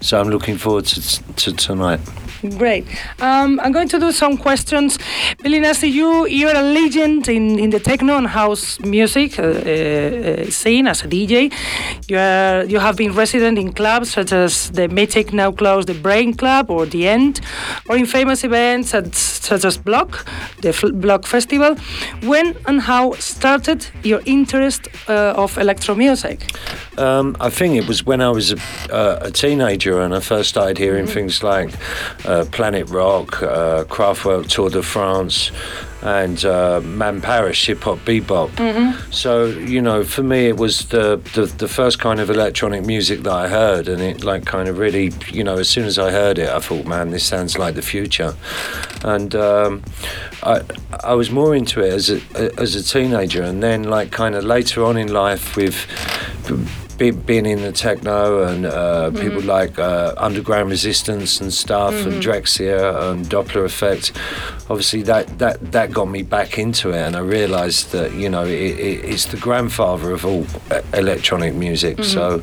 so 0.00 0.20
I'm 0.20 0.30
looking 0.30 0.58
forward 0.58 0.86
to 0.86 1.00
to 1.36 1.52
tonight. 1.52 2.00
Great. 2.58 2.86
Um, 3.20 3.58
I'm 3.60 3.72
going 3.72 3.88
to 3.88 3.98
do 3.98 4.12
some 4.12 4.36
questions. 4.36 4.98
Billy 5.42 5.60
Nasty, 5.60 5.88
you, 5.88 6.26
you're 6.26 6.54
a 6.54 6.62
legend 6.62 7.28
in, 7.28 7.58
in 7.58 7.70
the 7.70 7.80
techno 7.80 8.16
and 8.16 8.26
house 8.26 8.78
music 8.80 9.38
uh, 9.38 9.42
uh, 9.42 10.50
scene 10.50 10.86
as 10.86 11.02
a 11.02 11.08
DJ. 11.08 11.52
You, 12.06 12.18
are, 12.18 12.64
you 12.64 12.80
have 12.80 12.96
been 12.96 13.12
resident 13.12 13.58
in 13.58 13.72
clubs 13.72 14.10
such 14.12 14.32
as 14.32 14.70
the 14.72 14.88
Mythic, 14.88 15.32
now 15.32 15.52
closed, 15.52 15.88
the 15.88 15.94
Brain 15.94 16.34
Club 16.34 16.70
or 16.70 16.84
The 16.84 17.08
End, 17.08 17.40
or 17.88 17.96
in 17.96 18.04
famous 18.04 18.44
events 18.44 18.90
such, 18.90 19.14
such 19.14 19.64
as 19.64 19.78
Block, 19.78 20.26
the 20.60 20.68
F 20.68 20.84
Block 20.92 21.24
Festival. 21.24 21.76
When 22.24 22.56
and 22.66 22.82
how 22.82 23.12
started 23.12 23.86
your 24.02 24.20
interest 24.26 24.88
uh, 25.08 25.34
of 25.36 25.56
electro 25.56 25.94
music? 25.94 26.50
Um, 26.98 27.36
I 27.40 27.50
think 27.50 27.76
it 27.76 27.88
was 27.88 28.04
when 28.04 28.20
I 28.20 28.30
was 28.30 28.52
a, 28.52 28.56
uh, 28.90 29.18
a, 29.22 29.30
teenager 29.30 30.00
and 30.00 30.14
I 30.14 30.20
first 30.20 30.50
started 30.50 30.78
hearing 30.78 31.04
mm 31.04 31.10
-hmm. 31.10 31.14
things 31.14 31.42
like 31.42 31.70
uh, 32.28 32.33
Planet 32.50 32.88
Rock, 32.90 33.42
uh, 33.42 33.84
Kraftwerk 33.84 34.48
Tour 34.48 34.70
de 34.70 34.82
France, 34.82 35.52
and 36.02 36.44
uh, 36.44 36.80
Man 36.82 37.20
Parrish 37.20 37.66
hip 37.66 37.82
hop 37.82 37.98
bebop. 38.00 38.50
Mm-hmm. 38.50 39.10
So 39.10 39.46
you 39.46 39.80
know, 39.80 40.04
for 40.04 40.22
me, 40.22 40.48
it 40.48 40.56
was 40.56 40.88
the, 40.88 41.20
the, 41.34 41.46
the 41.46 41.68
first 41.68 41.98
kind 41.98 42.20
of 42.20 42.28
electronic 42.28 42.84
music 42.84 43.22
that 43.22 43.32
I 43.32 43.48
heard, 43.48 43.88
and 43.88 44.02
it 44.02 44.24
like 44.24 44.44
kind 44.44 44.68
of 44.68 44.78
really, 44.78 45.12
you 45.30 45.44
know, 45.44 45.56
as 45.56 45.68
soon 45.68 45.86
as 45.86 45.98
I 45.98 46.10
heard 46.10 46.38
it, 46.38 46.48
I 46.48 46.58
thought, 46.58 46.86
man, 46.86 47.10
this 47.10 47.24
sounds 47.24 47.56
like 47.58 47.74
the 47.74 47.82
future. 47.82 48.34
And 49.02 49.34
um, 49.34 49.82
I 50.42 50.62
I 51.02 51.14
was 51.14 51.30
more 51.30 51.54
into 51.54 51.80
it 51.80 51.92
as 51.92 52.10
a 52.10 52.20
as 52.58 52.74
a 52.74 52.82
teenager, 52.82 53.42
and 53.42 53.62
then 53.62 53.84
like 53.84 54.10
kind 54.10 54.34
of 54.34 54.44
later 54.44 54.84
on 54.84 54.96
in 54.96 55.12
life 55.12 55.56
with 55.56 55.86
be, 56.98 57.10
being 57.10 57.46
in 57.46 57.62
the 57.62 57.72
techno 57.72 58.44
and 58.44 58.66
uh, 58.66 58.94
Mm-hmm. 59.04 59.20
people 59.20 59.42
like 59.42 59.78
uh, 59.78 60.14
Underground 60.16 60.70
Resistance 60.70 61.40
and 61.40 61.52
stuff 61.52 61.94
and 62.06 62.22
Drexciya 62.22 63.10
and 63.12 63.26
Doppler 63.26 63.64
Effect, 63.64 64.12
obviously 64.70 65.02
that, 65.02 65.38
that, 65.38 65.72
that 65.72 65.92
got 65.92 66.06
me 66.06 66.22
back 66.22 66.58
into 66.58 66.90
it 66.90 66.96
and 66.96 67.16
I 67.16 67.20
realised 67.20 67.92
that, 67.92 68.14
you 68.14 68.28
know, 68.28 68.44
it, 68.44 68.50
it, 68.78 69.04
it's 69.04 69.26
the 69.26 69.36
grandfather 69.36 70.10
of 70.12 70.24
all 70.24 70.46
electronic 70.94 71.54
music. 71.54 71.98
Mm-hmm. 71.98 72.04
So, 72.04 72.42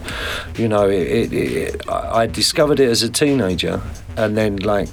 you 0.61 0.67
know, 0.67 0.87
it, 0.87 1.33
it, 1.33 1.33
it, 1.33 1.89
I 1.89 2.21
I 2.21 2.27
discovered 2.27 2.79
it 2.79 2.87
as 2.87 3.01
a 3.01 3.09
teenager 3.09 3.81
and 4.15 4.37
then 4.37 4.57
like 4.57 4.87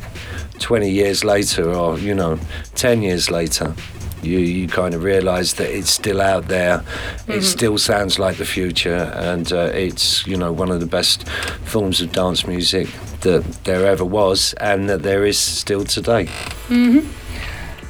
20 0.60 0.90
years 0.90 1.24
later 1.24 1.70
or, 1.70 1.98
you 1.98 2.14
know, 2.14 2.38
10 2.74 3.02
years 3.02 3.30
later, 3.30 3.74
you, 4.22 4.38
you 4.38 4.68
kind 4.68 4.94
of 4.94 5.02
realise 5.02 5.54
that 5.54 5.70
it's 5.70 5.90
still 5.90 6.20
out 6.20 6.48
there. 6.48 6.82
It 7.28 7.42
still 7.42 7.78
sounds 7.78 8.18
like 8.18 8.36
the 8.36 8.44
future, 8.44 9.12
and 9.14 9.52
uh, 9.52 9.70
it's 9.74 10.26
you 10.26 10.36
know 10.36 10.52
one 10.52 10.70
of 10.70 10.80
the 10.80 10.86
best 10.86 11.28
forms 11.64 12.00
of 12.00 12.12
dance 12.12 12.46
music 12.46 12.88
that 13.20 13.42
there 13.64 13.86
ever 13.86 14.04
was, 14.04 14.54
and 14.60 14.88
that 14.88 15.02
there 15.02 15.24
is 15.26 15.38
still 15.38 15.84
today. 15.84 16.28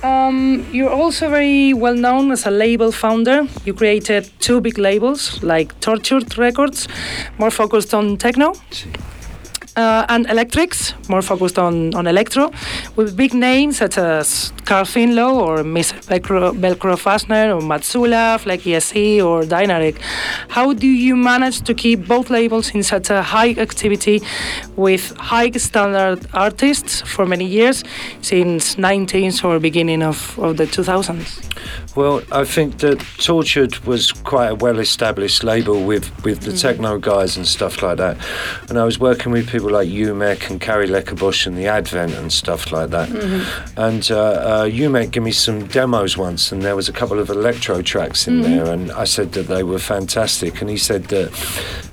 Um, 0.02 0.64
you're 0.72 0.90
also 0.92 1.28
very 1.28 1.74
well 1.74 1.94
known 1.94 2.30
as 2.30 2.46
a 2.46 2.50
label 2.50 2.92
founder. 2.92 3.48
You 3.64 3.74
created 3.74 4.30
two 4.38 4.60
big 4.60 4.78
labels 4.78 5.42
like 5.42 5.78
Tortured 5.80 6.38
Records, 6.38 6.86
more 7.38 7.50
focused 7.50 7.92
on 7.94 8.16
techno, 8.16 8.54
uh, 9.78 10.04
and 10.08 10.26
Electrix, 10.26 10.92
more 11.08 11.22
focused 11.22 11.58
on, 11.58 11.94
on 11.94 12.06
electro, 12.08 12.50
with 12.96 13.16
big 13.16 13.32
names 13.32 13.78
such 13.78 13.96
as 13.96 14.52
Carl 14.64 14.84
Finlow 14.84 15.32
or 15.34 15.62
Miss 15.62 15.92
Velcro, 15.92 16.52
Velcro 16.52 16.98
Fastener 16.98 17.54
or 17.54 17.60
Matsula, 17.60 18.40
Fleck 18.40 18.60
ESC 18.60 19.24
or 19.24 19.42
Dynarec. 19.42 19.96
How 20.48 20.72
do 20.72 20.88
you 20.88 21.14
manage 21.14 21.60
to 21.62 21.74
keep 21.74 22.08
both 22.08 22.28
labels 22.28 22.74
in 22.74 22.82
such 22.82 23.08
a 23.10 23.22
high 23.22 23.52
activity 23.52 24.20
with 24.76 25.16
high 25.16 25.50
standard 25.52 26.26
artists 26.34 27.00
for 27.02 27.24
many 27.24 27.46
years, 27.46 27.84
since 28.20 28.74
19th 28.74 29.44
or 29.44 29.60
beginning 29.60 30.02
of, 30.02 30.38
of 30.40 30.56
the 30.56 30.64
2000s? 30.64 31.44
Well, 31.98 32.22
I 32.30 32.44
think 32.44 32.78
that 32.78 33.04
Tortured 33.18 33.76
was 33.80 34.12
quite 34.12 34.50
a 34.50 34.54
well-established 34.54 35.42
label 35.42 35.82
with, 35.82 36.08
with 36.24 36.42
the 36.42 36.52
techno 36.52 36.96
guys 36.96 37.36
and 37.36 37.44
stuff 37.44 37.82
like 37.82 37.96
that. 37.96 38.16
And 38.68 38.78
I 38.78 38.84
was 38.84 39.00
working 39.00 39.32
with 39.32 39.48
people 39.50 39.70
like 39.70 39.88
Umek 39.88 40.48
and 40.48 40.60
Carrie 40.60 40.86
Leckerbush 40.86 41.48
and 41.48 41.58
the 41.58 41.66
Advent 41.66 42.14
and 42.14 42.32
stuff 42.32 42.70
like 42.70 42.90
that. 42.90 43.10
And 43.76 44.08
uh, 44.12 44.16
uh, 44.16 44.66
Umek 44.66 45.10
gave 45.10 45.24
me 45.24 45.32
some 45.32 45.66
demos 45.66 46.16
once, 46.16 46.52
and 46.52 46.62
there 46.62 46.76
was 46.76 46.88
a 46.88 46.92
couple 46.92 47.18
of 47.18 47.30
electro 47.30 47.82
tracks 47.82 48.28
in 48.28 48.42
there, 48.42 48.66
and 48.66 48.92
I 48.92 49.02
said 49.02 49.32
that 49.32 49.48
they 49.48 49.64
were 49.64 49.80
fantastic. 49.80 50.60
And 50.60 50.70
he 50.70 50.76
said 50.76 51.06
that 51.06 51.34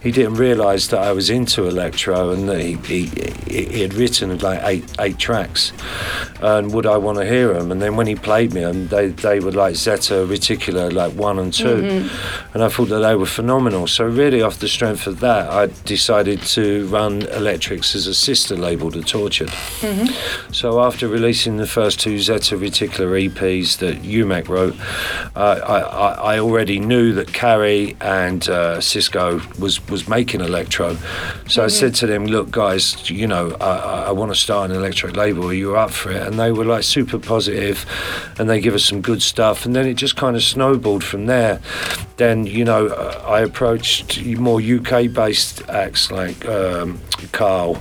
he 0.04 0.12
didn't 0.12 0.36
realise 0.36 0.90
that 0.90 1.00
I 1.00 1.14
was 1.14 1.32
into 1.32 1.66
electro, 1.66 2.30
and 2.30 2.48
that 2.48 2.62
he, 2.62 2.76
he, 2.86 3.06
he 3.48 3.66
he 3.66 3.82
had 3.82 3.96
written 3.96 4.38
like 4.38 4.62
eight 4.64 4.86
eight 5.00 5.18
tracks, 5.18 5.74
and 6.42 6.72
would 6.76 6.86
I 6.86 6.98
want 6.98 7.18
to 7.18 7.26
hear 7.26 7.54
them? 7.54 7.72
And 7.72 7.82
then 7.82 7.96
when 7.96 8.06
he 8.06 8.14
played 8.14 8.54
me, 8.54 8.62
and 8.62 8.88
they 8.90 9.08
they 9.08 9.40
were 9.40 9.52
like 9.52 9.76
Zeta 9.96 10.26
Reticula, 10.26 10.92
like 10.92 11.14
one 11.14 11.40
and 11.40 11.54
2 11.54 12.10
and 12.54 12.64
I 12.64 12.70
thought 12.70 12.86
that 12.90 13.00
they 13.00 13.16
were 13.16 13.26
phenomenal. 13.26 13.88
So 13.88 14.06
really, 14.06 14.42
off 14.42 14.60
the 14.60 14.68
strength 14.68 15.08
of 15.08 15.20
that, 15.20 15.50
I 15.50 15.68
decided 15.86 16.42
to 16.44 16.88
run 16.88 17.24
Electrix 17.24 17.96
as 17.96 18.08
a 18.08 18.14
sister 18.14 18.56
label 18.56 18.92
to 18.92 19.02
Tortured. 19.02 19.52
So 20.52 20.82
after 20.82 21.08
releasing 21.08 21.58
the 21.58 21.68
first 21.68 22.00
two 22.00 22.20
Zeta 22.20 22.56
Reticula 22.56 23.30
EPs 23.30 23.78
that 23.80 24.02
Umek 24.04 24.48
wrote, 24.48 24.76
uh, 25.36 25.60
I, 25.66 25.80
I, 25.80 26.36
I 26.36 26.40
already 26.40 26.80
knew 26.80 27.14
that 27.14 27.34
Carrie 27.34 27.96
and 28.02 28.48
uh, 28.50 28.80
Cisco 28.82 29.42
was, 29.60 29.86
was 29.88 30.08
making 30.08 30.42
electro. 30.42 30.98
So 31.48 31.64
I 31.64 31.68
said 31.68 31.94
to 31.96 32.08
them, 32.08 32.26
look, 32.26 32.52
guys, 32.52 33.10
you 33.10 33.28
know, 33.28 33.56
I, 33.60 33.66
I, 33.66 34.02
I 34.04 34.12
want 34.12 34.32
to 34.32 34.36
start 34.36 34.72
an 34.72 34.78
electric 34.78 35.16
label. 35.16 35.48
Are 35.48 35.54
you 35.54 35.76
up 35.76 35.92
for 35.92 36.12
it? 36.12 36.22
And 36.22 36.40
they 36.40 36.52
were 36.52 36.66
like 36.66 36.84
super 36.84 37.20
positive 37.20 37.86
and 38.40 38.50
they 38.50 38.60
give 38.62 38.74
us 38.74 38.86
some 38.86 39.02
good 39.02 39.22
stuff. 39.22 39.66
And 39.66 39.76
then 39.76 39.85
it 39.88 39.96
just 39.96 40.16
kind 40.16 40.36
of 40.36 40.44
snowballed 40.44 41.04
from 41.04 41.26
there. 41.26 41.60
Then, 42.18 42.46
you 42.46 42.64
know, 42.64 42.88
I 43.28 43.42
approached 43.42 44.24
more 44.26 44.62
UK 44.62 45.12
based 45.12 45.68
acts 45.70 46.12
like 46.12 46.46
um, 46.46 47.00
Carl 47.32 47.78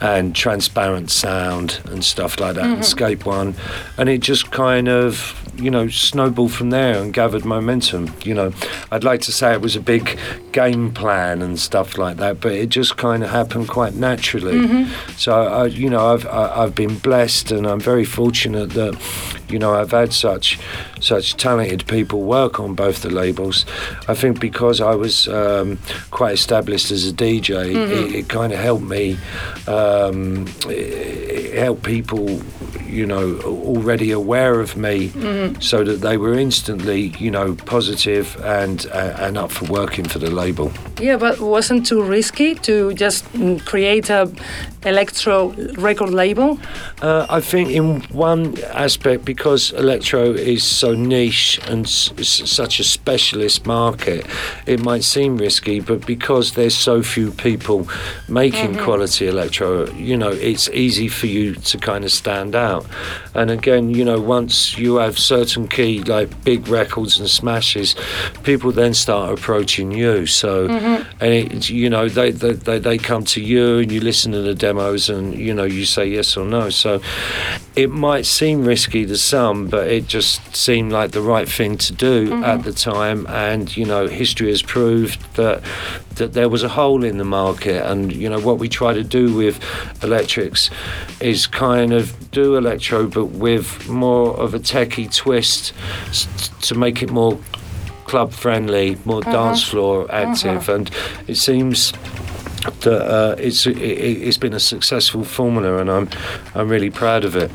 and 0.00 0.34
Transparent 0.34 1.10
Sound 1.10 1.80
and 1.86 2.04
stuff 2.04 2.40
like 2.40 2.54
that, 2.56 2.64
and 2.64 2.84
Scape 2.84 3.26
One. 3.26 3.54
And 3.98 4.08
it 4.08 4.20
just 4.22 4.50
kind 4.50 4.88
of, 4.88 5.45
you 5.58 5.70
know, 5.70 5.88
snowballed 5.88 6.52
from 6.52 6.70
there 6.70 7.00
and 7.02 7.12
gathered 7.12 7.44
momentum. 7.44 8.14
You 8.24 8.34
know, 8.34 8.52
I'd 8.90 9.04
like 9.04 9.20
to 9.22 9.32
say 9.32 9.52
it 9.52 9.60
was 9.60 9.76
a 9.76 9.80
big 9.80 10.18
game 10.52 10.92
plan 10.92 11.42
and 11.42 11.58
stuff 11.58 11.98
like 11.98 12.16
that, 12.18 12.40
but 12.40 12.52
it 12.52 12.68
just 12.68 12.96
kind 12.96 13.22
of 13.24 13.30
happened 13.30 13.68
quite 13.68 13.94
naturally. 13.94 14.86
So, 15.16 15.32
I, 15.32 15.66
you 15.66 15.90
know, 15.90 16.12
I've 16.14 16.26
I, 16.26 16.62
I've 16.64 16.74
been 16.74 16.98
blessed 16.98 17.52
and 17.52 17.66
I'm 17.66 17.80
very 17.80 18.04
fortunate 18.04 18.70
that, 18.70 18.96
you 19.48 19.58
know, 19.58 19.74
I've 19.74 19.90
had 19.92 20.12
such 20.12 20.58
such 21.00 21.36
talented 21.36 21.86
people 21.86 22.22
work 22.22 22.58
on 22.58 22.74
both 22.74 23.02
the 23.02 23.10
labels. 23.10 23.66
I 24.08 24.14
think 24.14 24.40
because 24.40 24.80
I 24.80 24.94
was 24.94 25.28
um, 25.28 25.78
quite 26.10 26.32
established 26.34 26.90
as 26.90 27.08
a 27.08 27.12
DJ, 27.12 27.74
it, 27.74 28.14
it 28.14 28.28
kind 28.28 28.52
of 28.52 28.58
helped 28.58 28.84
me. 28.84 29.18
Um, 29.66 30.46
it 30.68 31.58
helped 31.58 31.82
people, 31.82 32.40
you 32.86 33.06
know, 33.06 33.38
already 33.44 34.10
aware 34.10 34.60
of 34.60 34.76
me, 34.76 35.12
so 35.60 35.84
that 35.84 36.00
they 36.00 36.16
were 36.16 36.34
instantly, 36.34 37.14
you 37.18 37.30
know, 37.30 37.54
positive 37.54 38.36
and 38.44 38.86
uh, 38.92 39.16
and 39.18 39.38
up 39.38 39.50
for 39.50 39.66
working 39.66 40.04
for 40.04 40.18
the 40.18 40.30
label. 40.30 40.72
Yeah, 41.00 41.16
but 41.16 41.40
wasn't 41.40 41.86
too 41.86 42.02
risky 42.02 42.54
to 42.54 42.92
just 42.94 43.24
mm, 43.32 43.64
create 43.64 44.10
a 44.10 44.30
electro 44.86 45.48
record 45.74 46.10
label? 46.10 46.58
Uh, 47.02 47.26
I 47.28 47.40
think 47.40 47.70
in 47.70 48.00
one 48.12 48.58
aspect, 48.72 49.24
because 49.24 49.72
electro 49.72 50.32
is 50.32 50.62
so 50.64 50.94
niche 50.94 51.60
and 51.68 51.88
such 51.88 52.80
a 52.80 52.84
specialist 52.84 53.66
market, 53.66 54.26
it 54.66 54.80
might 54.80 55.04
seem 55.04 55.36
risky, 55.36 55.80
but 55.80 56.06
because 56.06 56.52
there's 56.52 56.76
so 56.76 57.02
few 57.02 57.32
people 57.32 57.88
making 58.28 58.76
quality 58.78 59.26
electro, 59.26 59.90
you 59.92 60.16
know, 60.16 60.30
it's 60.30 60.68
easy 60.70 61.08
for 61.08 61.26
you 61.26 61.54
to 61.54 61.78
kind 61.78 62.04
of 62.04 62.12
stand 62.12 62.54
out. 62.54 62.86
And 63.34 63.50
again, 63.50 63.90
you 63.90 64.04
know, 64.04 64.20
once 64.20 64.78
you 64.78 64.96
have 64.96 65.18
certain 65.18 65.35
key, 65.68 66.02
like 66.02 66.44
big 66.44 66.68
records 66.68 67.18
and 67.18 67.28
smashes, 67.28 67.94
people 68.42 68.72
then 68.72 68.94
start 68.94 69.38
approaching 69.38 69.92
you. 69.92 70.26
So, 70.26 70.68
mm-hmm. 70.68 71.22
and 71.22 71.32
it, 71.32 71.70
you 71.70 71.90
know, 71.90 72.08
they, 72.08 72.30
they, 72.30 72.52
they, 72.52 72.78
they 72.78 72.98
come 72.98 73.24
to 73.24 73.40
you 73.42 73.78
and 73.78 73.92
you 73.92 74.00
listen 74.00 74.32
to 74.32 74.42
the 74.42 74.54
demos 74.54 75.08
and, 75.08 75.34
you 75.34 75.52
know, 75.52 75.64
you 75.64 75.84
say 75.84 76.06
yes 76.06 76.36
or 76.36 76.44
no. 76.44 76.70
So 76.70 77.00
it 77.74 77.90
might 77.90 78.26
seem 78.26 78.64
risky 78.64 79.04
to 79.06 79.16
some, 79.16 79.68
but 79.68 79.88
it 79.88 80.06
just 80.06 80.56
seemed 80.56 80.92
like 80.92 81.10
the 81.12 81.22
right 81.22 81.48
thing 81.48 81.76
to 81.78 81.92
do 81.92 82.30
mm-hmm. 82.30 82.44
at 82.44 82.62
the 82.64 82.72
time. 82.72 83.26
And, 83.26 83.76
you 83.76 83.84
know, 83.84 84.06
history 84.08 84.48
has 84.48 84.62
proved 84.62 85.20
that 85.34 85.62
that 86.16 86.32
there 86.32 86.48
was 86.48 86.62
a 86.62 86.68
hole 86.68 87.04
in 87.04 87.18
the 87.18 87.24
market. 87.24 87.86
And 87.90 88.12
you 88.12 88.28
know 88.28 88.40
what 88.40 88.58
we 88.58 88.68
try 88.68 88.92
to 88.92 89.04
do 89.04 89.34
with 89.34 89.60
Electrix 90.02 90.70
is 91.20 91.46
kind 91.46 91.92
of 91.92 92.30
do 92.30 92.56
electro 92.56 93.06
but 93.06 93.26
with 93.26 93.88
more 93.88 94.36
of 94.36 94.52
a 94.52 94.58
techie 94.58 95.12
twist 95.14 95.72
to 96.62 96.74
make 96.74 97.02
it 97.02 97.10
more 97.10 97.38
club 98.04 98.32
friendly 98.32 98.96
more 99.04 99.20
mm-hmm. 99.20 99.32
dance 99.32 99.62
floor 99.62 100.04
mm-hmm. 100.04 100.32
active. 100.32 100.68
And 100.68 100.90
it 101.26 101.36
seems 101.36 101.92
that 102.80 103.02
uh, 103.02 103.36
it's 103.38 103.66
it, 103.66 103.76
it's 103.76 104.38
been 104.38 104.54
a 104.54 104.60
successful 104.60 105.24
formula 105.24 105.78
and 105.78 105.90
I'm 105.90 106.08
I'm 106.54 106.68
really 106.68 106.90
proud 106.90 107.24
of 107.24 107.36
it. 107.36 107.50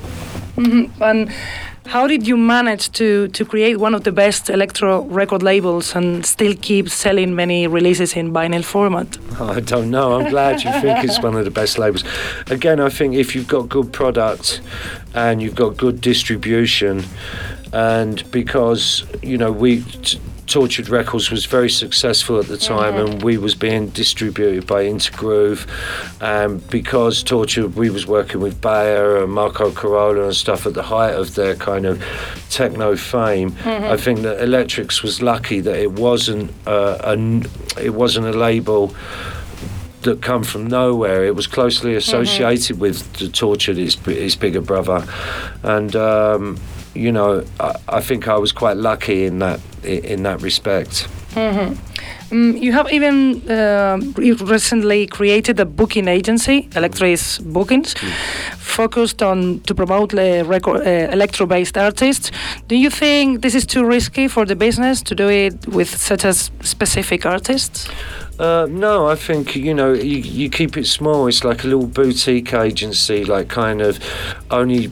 Mm-hmm. 0.55 1.03
And 1.03 1.34
how 1.92 2.08
did 2.08 2.26
you 2.26 2.38
manage 2.38 2.89
to, 2.94 3.28
to 3.28 3.44
create 3.44 3.78
one 3.78 3.94
of 3.94 4.06
the 4.06 4.14
best 4.14 4.50
electro 4.50 5.02
record 5.08 5.44
labels 5.44 5.94
and 5.94 6.26
still 6.26 6.56
keep 6.62 6.88
selling 6.88 7.36
many 7.36 7.68
releases 7.68 8.16
in 8.16 8.32
vinyl 8.32 8.64
format? 8.64 9.18
Oh, 9.38 9.50
I 9.50 9.60
don't 9.60 9.92
know. 9.92 10.14
I'm 10.14 10.30
glad 10.30 10.64
you 10.64 10.72
think 10.80 11.04
it's 11.04 11.22
one 11.22 11.36
of 11.36 11.44
the 11.44 11.52
best 11.52 11.78
labels. 11.78 12.06
Again, 12.50 12.80
I 12.80 12.88
think 12.88 13.16
if 13.16 13.36
you've 13.36 13.50
got 13.50 13.68
good 13.68 13.92
product 13.92 14.62
and 15.14 15.42
you've 15.42 15.56
got 15.56 15.76
good 15.76 16.00
distribution, 16.00 17.04
and 17.74 18.24
because 18.32 19.04
you 19.22 19.38
know 19.38 19.52
we. 19.52 19.84
Tortured 20.48 20.89
Records 20.89 21.32
was 21.32 21.46
very 21.46 21.70
successful 21.70 22.39
at 22.39 22.48
the 22.48 22.58
time, 22.58 22.96
and 22.96 23.24
we 23.24 23.38
was 23.38 23.56
being 23.56 23.88
distributed 23.89 24.68
by 24.68 24.84
Intergroove. 24.84 25.66
And 26.22 26.68
because 26.70 27.24
Tortured, 27.24 27.76
we 27.76 27.89
was 27.89 28.06
working 28.06 28.42
with 28.42 28.60
Bayer 28.60 29.24
and 29.24 29.32
Marco 29.32 29.72
Carola 29.72 30.26
and 30.26 30.36
stuff 30.36 30.66
at 30.66 30.74
the 30.74 30.84
height 30.84 31.14
of 31.14 31.36
their 31.36 31.56
kind 31.56 31.86
of 31.86 32.04
techno 32.50 32.96
fame. 32.98 33.56
I 33.66 33.96
think 33.98 34.22
that 34.24 34.42
Electrix 34.42 35.02
was 35.02 35.22
lucky 35.22 35.62
that 35.62 35.78
it 35.80 35.92
wasn't 35.94 36.52
uh, 36.68 36.98
a 37.02 37.12
n- 37.14 37.46
it 37.82 37.92
wasn't 37.94 38.26
a 38.28 38.34
label 38.34 38.94
that 40.02 40.22
come 40.22 40.44
from 40.44 40.66
nowhere. 40.68 41.24
It 41.26 41.36
was 41.36 41.46
closely 41.48 41.96
associated 41.96 42.80
with 42.80 43.14
the 43.14 43.30
tortured 43.30 43.78
his, 43.78 43.96
his 44.06 44.36
bigger 44.36 44.60
brother, 44.62 45.06
and 45.64 45.96
um, 45.96 46.58
you 46.94 47.12
know 47.12 47.44
I, 47.60 47.76
I 47.88 48.02
think 48.02 48.28
I 48.28 48.38
was 48.38 48.52
quite 48.52 48.78
lucky 48.78 49.26
in 49.26 49.39
that 49.39 49.60
in 49.84 50.24
that 50.24 50.42
respect. 50.42 51.08
Um, 52.32 52.56
you 52.56 52.72
have 52.72 52.92
even 52.92 53.42
uh, 53.50 54.00
recently 54.16 55.08
created 55.08 55.60
a 55.60 55.66
booking 55.66 56.08
agency, 56.08 56.70
Electrix 56.76 57.39
Bookings, 57.39 57.94
mm. 57.96 58.10
Focused 58.72 59.22
on 59.22 59.60
to 59.62 59.76
promote 59.76 60.14
uh, 60.14 60.44
record, 60.46 60.82
uh, 60.82 61.12
electro-based 61.12 61.78
artists. 61.78 62.32
Do 62.68 62.76
you 62.76 62.90
think 62.90 63.42
this 63.42 63.56
is 63.56 63.66
too 63.66 63.86
risky 63.86 64.28
for 64.28 64.46
the 64.46 64.56
business 64.56 65.02
to 65.04 65.16
do 65.16 65.30
it 65.30 65.68
with 65.68 65.90
such 65.90 66.26
as 66.26 66.52
specific 66.62 67.26
artists? 67.26 67.90
Uh, 68.40 68.66
no, 68.70 69.08
I 69.08 69.16
think 69.16 69.56
you 69.56 69.74
know 69.74 69.94
you, 69.94 70.18
you 70.18 70.50
keep 70.50 70.76
it 70.76 70.88
small. 70.88 71.28
It's 71.28 71.44
like 71.44 71.64
a 71.64 71.68
little 71.68 71.86
boutique 71.86 72.54
agency, 72.54 73.24
like 73.24 73.50
kind 73.50 73.82
of 73.82 74.00
only 74.50 74.88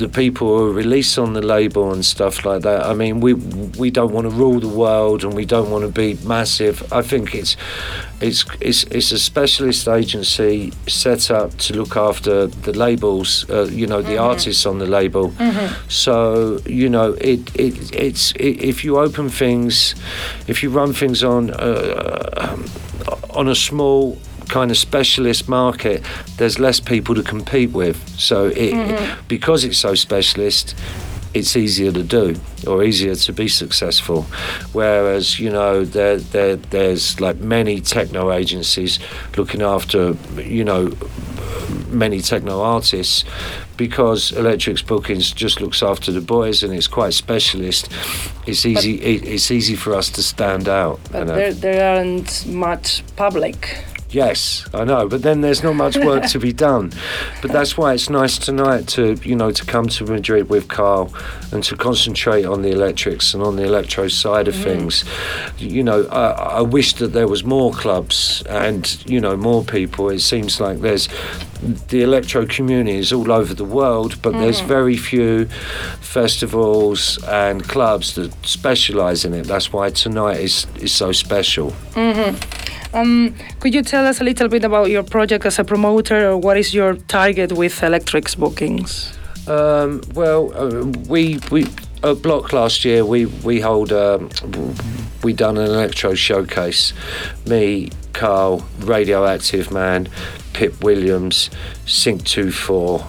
the 0.00 0.08
people 0.08 0.48
who 0.48 0.70
are 0.70 0.72
released 0.72 1.18
on 1.18 1.34
the 1.34 1.42
label 1.42 1.92
and 1.92 2.04
stuff 2.04 2.44
like 2.44 2.62
that. 2.62 2.86
I 2.86 2.94
mean, 2.94 3.20
we 3.20 3.34
we 3.34 3.90
don't 3.90 4.12
want 4.12 4.24
to 4.28 4.30
rule 4.30 4.58
the 4.58 4.68
world 4.68 5.22
and 5.22 5.34
we 5.34 5.44
don't 5.44 5.70
want 5.70 5.84
to 5.84 5.92
be 5.92 6.18
massive. 6.26 6.92
I 6.92 7.02
think 7.02 7.34
it's 7.34 7.56
it's 8.20 8.44
it's 8.60 8.82
it's 8.84 9.12
a 9.12 9.18
specialist 9.18 9.86
agency 9.86 10.72
set 10.88 11.30
up 11.30 11.56
to 11.58 11.74
look 11.74 11.96
after 11.96 12.48
the 12.48 12.72
labels. 13.10 13.48
Uh, 13.50 13.68
you 13.70 13.86
know, 13.86 14.02
the 14.02 14.12
mm-hmm. 14.12 14.30
artists 14.30 14.66
on 14.66 14.78
the 14.78 14.86
label. 14.86 15.30
Mm-hmm. 15.30 15.88
So 15.88 16.60
you 16.66 16.88
know, 16.88 17.12
it 17.14 17.40
it 17.54 17.94
it's 17.94 18.32
it, 18.32 18.62
if 18.62 18.84
you 18.84 18.98
open 18.98 19.28
things, 19.28 19.94
if 20.46 20.62
you 20.62 20.70
run 20.70 20.92
things 20.92 21.22
on 21.22 21.50
uh, 21.50 22.32
um, 22.36 22.64
on 23.30 23.48
a 23.48 23.54
small 23.54 24.18
kind 24.48 24.70
of 24.70 24.76
specialist 24.76 25.48
market, 25.48 26.02
there's 26.36 26.58
less 26.58 26.80
people 26.80 27.14
to 27.14 27.22
compete 27.22 27.70
with. 27.70 27.96
So 28.18 28.46
it, 28.46 28.74
mm-hmm. 28.74 29.20
because 29.28 29.64
it's 29.64 29.78
so 29.78 29.94
specialist, 29.94 30.74
it's 31.32 31.56
easier 31.56 31.92
to 31.92 32.02
do 32.02 32.36
or 32.66 32.82
easier 32.82 33.14
to 33.14 33.32
be 33.32 33.48
successful. 33.48 34.22
Whereas, 34.72 35.38
you 35.38 35.50
know, 35.50 35.84
there, 35.84 36.16
there 36.16 36.56
there's 36.56 37.20
like 37.20 37.36
many 37.36 37.80
techno 37.80 38.32
agencies 38.32 38.98
looking 39.36 39.62
after, 39.62 40.16
you 40.36 40.64
know, 40.64 40.92
many 41.88 42.20
techno 42.20 42.60
artists 42.60 43.24
because 43.76 44.32
Electrix 44.32 44.82
Bookings 44.82 45.32
just 45.32 45.60
looks 45.60 45.82
after 45.82 46.12
the 46.12 46.20
boys 46.20 46.62
and 46.62 46.74
it's 46.74 46.86
quite 46.86 47.14
specialist. 47.14 47.88
It's 48.46 48.66
easy. 48.66 49.00
It, 49.00 49.24
it's 49.26 49.50
easy 49.50 49.76
for 49.76 49.94
us 49.94 50.10
to 50.10 50.22
stand 50.22 50.68
out. 50.68 51.00
But 51.10 51.20
you 51.20 51.24
know? 51.26 51.36
there, 51.36 51.52
there 51.54 51.96
aren't 51.96 52.46
much 52.46 53.02
public 53.16 53.84
Yes, 54.10 54.68
I 54.74 54.82
know, 54.84 55.08
but 55.08 55.22
then 55.22 55.40
there's 55.40 55.62
not 55.62 55.76
much 55.76 55.96
work 55.96 56.26
to 56.26 56.38
be 56.38 56.52
done. 56.52 56.92
But 57.42 57.52
that's 57.52 57.76
why 57.76 57.94
it's 57.94 58.10
nice 58.10 58.36
tonight 58.36 58.86
to, 58.88 59.14
you 59.22 59.34
know, 59.34 59.50
to 59.50 59.64
come 59.64 59.88
to 59.88 60.04
Madrid 60.04 60.50
with 60.50 60.68
Carl 60.68 61.12
and 61.52 61.64
to 61.64 61.76
concentrate 61.76 62.44
on 62.44 62.60
the 62.60 62.70
electrics 62.70 63.32
and 63.32 63.42
on 63.42 63.56
the 63.56 63.64
electro 63.64 64.08
side 64.08 64.46
of 64.46 64.54
mm. 64.54 64.62
things. 64.62 65.04
You 65.56 65.82
know, 65.82 66.04
I, 66.06 66.58
I 66.58 66.60
wish 66.60 66.94
that 66.94 67.08
there 67.14 67.26
was 67.26 67.42
more 67.42 67.72
clubs 67.72 68.42
and, 68.46 69.02
you 69.08 69.20
know, 69.20 69.36
more 69.36 69.64
people. 69.64 70.10
It 70.10 70.20
seems 70.20 70.60
like 70.60 70.80
there's 70.80 71.08
the 71.88 72.02
electro 72.02 72.46
community 72.46 72.98
is 72.98 73.12
all 73.12 73.32
over 73.32 73.54
the 73.54 73.64
world, 73.64 74.20
but 74.22 74.34
mm. 74.34 74.40
there's 74.40 74.60
very 74.60 74.96
few 74.96 75.46
festivals 76.00 77.22
and 77.24 77.64
clubs 77.64 78.14
that 78.16 78.32
specialize 78.44 79.24
in 79.24 79.32
it. 79.32 79.46
That's 79.46 79.72
why 79.72 79.90
tonight 79.90 80.40
is, 80.40 80.66
is 80.76 80.92
so 80.92 81.12
special. 81.12 81.70
Mm-hmm. 81.94 82.79
Um, 82.92 83.34
could 83.60 83.74
you 83.74 83.82
tell 83.82 84.06
us 84.06 84.20
a 84.20 84.24
little 84.24 84.48
bit 84.48 84.64
about 84.64 84.90
your 84.90 85.02
project 85.02 85.46
as 85.46 85.58
a 85.58 85.64
promoter, 85.64 86.30
or 86.30 86.36
what 86.36 86.56
is 86.56 86.74
your 86.74 86.94
target 86.94 87.52
with 87.52 87.82
Electrix 87.82 88.34
bookings? 88.34 89.16
Um, 89.46 90.02
well, 90.14 90.52
uh, 90.54 90.84
we 91.08 91.38
we 91.50 91.66
at 92.02 92.22
Block 92.22 92.52
last 92.52 92.84
year 92.84 93.04
we 93.04 93.26
we 93.26 93.60
hold 93.60 93.92
um, 93.92 94.30
we 95.22 95.32
done 95.32 95.56
an 95.56 95.66
electro 95.66 96.14
showcase. 96.14 96.92
Me, 97.46 97.90
Carl, 98.12 98.66
Radioactive 98.80 99.70
Man, 99.70 100.08
Pip 100.52 100.82
Williams, 100.82 101.50
Sync 101.86 102.24
Two 102.24 102.50
Four, 102.50 103.06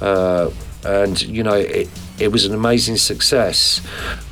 uh, 0.00 0.50
and 0.84 1.20
you 1.22 1.42
know 1.42 1.54
it 1.54 1.88
it 2.20 2.28
was 2.32 2.44
an 2.44 2.54
amazing 2.54 2.96
success. 2.96 3.80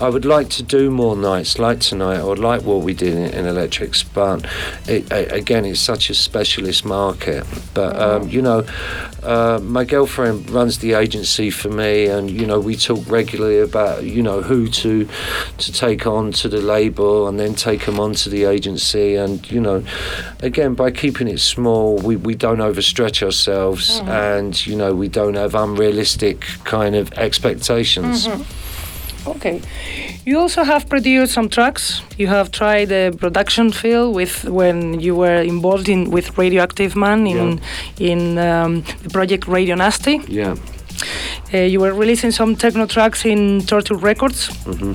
I 0.01 0.09
would 0.09 0.25
like 0.25 0.49
to 0.51 0.63
do 0.63 0.91
more 0.91 1.17
nights 1.17 1.59
like 1.59 1.81
tonight 1.81 2.21
or 2.21 2.37
like 2.37 2.63
what 2.63 2.83
we 2.83 2.95
did 2.95 3.15
in, 3.15 3.25
in 3.33 3.47
Electrix, 3.47 4.03
but 4.03 4.45
it, 4.87 5.07
again, 5.33 5.65
it's 5.65 5.81
such 5.81 6.11
a 6.11 6.15
specialist 6.15 6.85
market. 6.85 7.45
But 7.75 7.97
um, 7.97 8.29
you 8.29 8.43
know, 8.43 8.67
uh, 9.27 9.61
my 9.63 9.85
girlfriend 9.85 10.51
runs 10.51 10.79
the 10.79 10.95
agency 10.95 11.51
for 11.51 11.69
me, 11.69 12.07
and 12.07 12.31
you 12.31 12.47
know, 12.47 12.61
we 12.61 12.77
talk 12.77 13.09
regularly 13.09 13.59
about 13.59 14.05
you 14.05 14.23
know 14.23 14.41
who 14.43 14.69
to 14.69 15.09
to 15.59 15.73
take 15.73 16.07
on 16.07 16.33
to 16.33 16.49
the 16.49 16.61
label 16.61 17.29
and 17.29 17.39
then 17.39 17.55
take 17.55 17.87
them 17.87 17.99
onto 18.01 18.31
the 18.31 18.45
agency, 18.45 19.17
and 19.17 19.51
you 19.51 19.61
know, 19.61 19.85
again, 20.41 20.75
by 20.75 20.91
keeping 20.91 21.29
it 21.29 21.41
small, 21.41 21.97
we, 21.99 22.17
we 22.17 22.35
don't 22.35 22.59
overstretch 22.59 23.23
ourselves, 23.23 24.01
mm-hmm. 24.01 24.09
and 24.09 24.67
you 24.67 24.77
know, 24.77 24.95
we 24.95 25.09
don't 25.09 25.35
have 25.35 25.55
unrealistic 25.55 26.41
kind 26.65 26.95
of 26.95 27.13
expectations 27.15 28.07
Mm-hmm. 28.07 28.66
Okay. 29.27 29.61
You 30.25 30.39
also 30.41 30.65
have 30.65 30.89
produced 30.89 31.33
some 31.33 31.49
tracks. 31.49 32.03
You 32.19 32.29
have 32.29 32.51
tried 32.51 32.89
the 32.89 33.17
production 33.19 33.73
field 33.73 34.15
with 34.15 34.45
when 34.45 35.01
you 35.01 35.15
were 35.17 35.43
involved 35.43 35.89
in 35.89 36.11
with 36.11 36.37
Radioactive 36.39 36.97
Man 36.97 37.27
in 37.27 37.61
yeah. 37.97 38.13
in 38.13 38.39
um, 38.39 38.83
the 39.03 39.11
project 39.11 39.47
Radio 39.49 39.75
Nasty. 39.77 40.21
Yeah. 40.29 40.57
Uh, 41.53 41.59
you 41.59 41.81
were 41.81 41.93
releasing 41.93 42.33
some 42.33 42.57
techno 42.57 42.87
tracks 42.87 43.25
in 43.25 43.61
Tortured 43.67 44.03
Records. 44.03 44.49
Mm-hmm. 44.65 44.95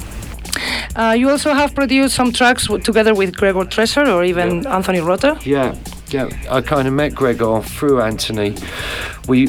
Uh, 1.00 1.14
you 1.14 1.30
also 1.30 1.54
have 1.54 1.74
produced 1.74 2.16
some 2.16 2.32
tracks 2.32 2.68
w- 2.68 2.84
together 2.84 3.14
with 3.14 3.36
Gregor 3.38 3.64
Tresher 3.66 4.10
or 4.10 4.24
even 4.24 4.64
yeah. 4.64 4.76
Anthony 4.76 5.00
Rother. 5.00 5.38
Yeah, 5.44 5.76
yeah. 6.12 6.30
I 6.50 6.62
kind 6.62 6.88
of 6.88 6.94
met 6.94 7.16
Gregor 7.16 7.62
through 7.62 8.02
Anthony 8.02 8.56
we 9.28 9.48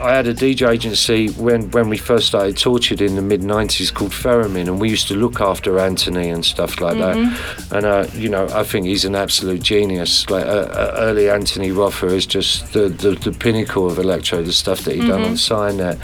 I 0.00 0.14
had 0.14 0.26
a 0.26 0.34
DJ 0.34 0.68
agency 0.68 1.28
when 1.30 1.70
when 1.70 1.88
we 1.88 1.96
first 1.96 2.26
started 2.26 2.56
Tortured 2.56 3.00
in 3.00 3.14
the 3.14 3.22
mid 3.22 3.40
'90s 3.40 3.92
called 3.94 4.10
Theremin, 4.10 4.66
and 4.68 4.80
we 4.80 4.90
used 4.90 5.08
to 5.08 5.14
look 5.14 5.40
after 5.40 5.78
Anthony 5.78 6.28
and 6.28 6.44
stuff 6.44 6.80
like 6.80 6.96
mm-hmm. 6.96 7.68
that. 7.70 7.76
And 7.76 7.86
uh, 7.86 8.06
you 8.14 8.28
know, 8.28 8.48
I 8.52 8.64
think 8.64 8.86
he's 8.86 9.04
an 9.04 9.14
absolute 9.14 9.62
genius. 9.62 10.28
Like 10.28 10.44
uh, 10.44 10.48
uh, 10.48 10.94
early 10.98 11.30
Anthony 11.30 11.70
Rother 11.70 12.08
is 12.08 12.26
just 12.26 12.72
the, 12.72 12.88
the, 12.88 13.12
the 13.12 13.32
pinnacle 13.32 13.86
of 13.86 13.98
electro, 13.98 14.42
the 14.42 14.52
stuff 14.52 14.80
that 14.80 14.94
he 14.94 15.00
mm-hmm. 15.00 15.10
done 15.10 15.22
on 15.22 15.36
Signet. 15.36 15.98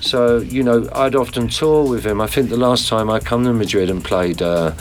So 0.00 0.38
you 0.38 0.62
know, 0.62 0.88
I'd 0.92 1.14
often 1.14 1.48
tour 1.48 1.88
with 1.88 2.04
him. 2.04 2.20
I 2.20 2.26
think 2.26 2.50
the 2.50 2.56
last 2.56 2.88
time 2.88 3.08
I 3.08 3.18
come 3.18 3.44
to 3.44 3.52
Madrid 3.52 3.88
and 3.88 4.04
played 4.04 4.42
uh, 4.42 4.72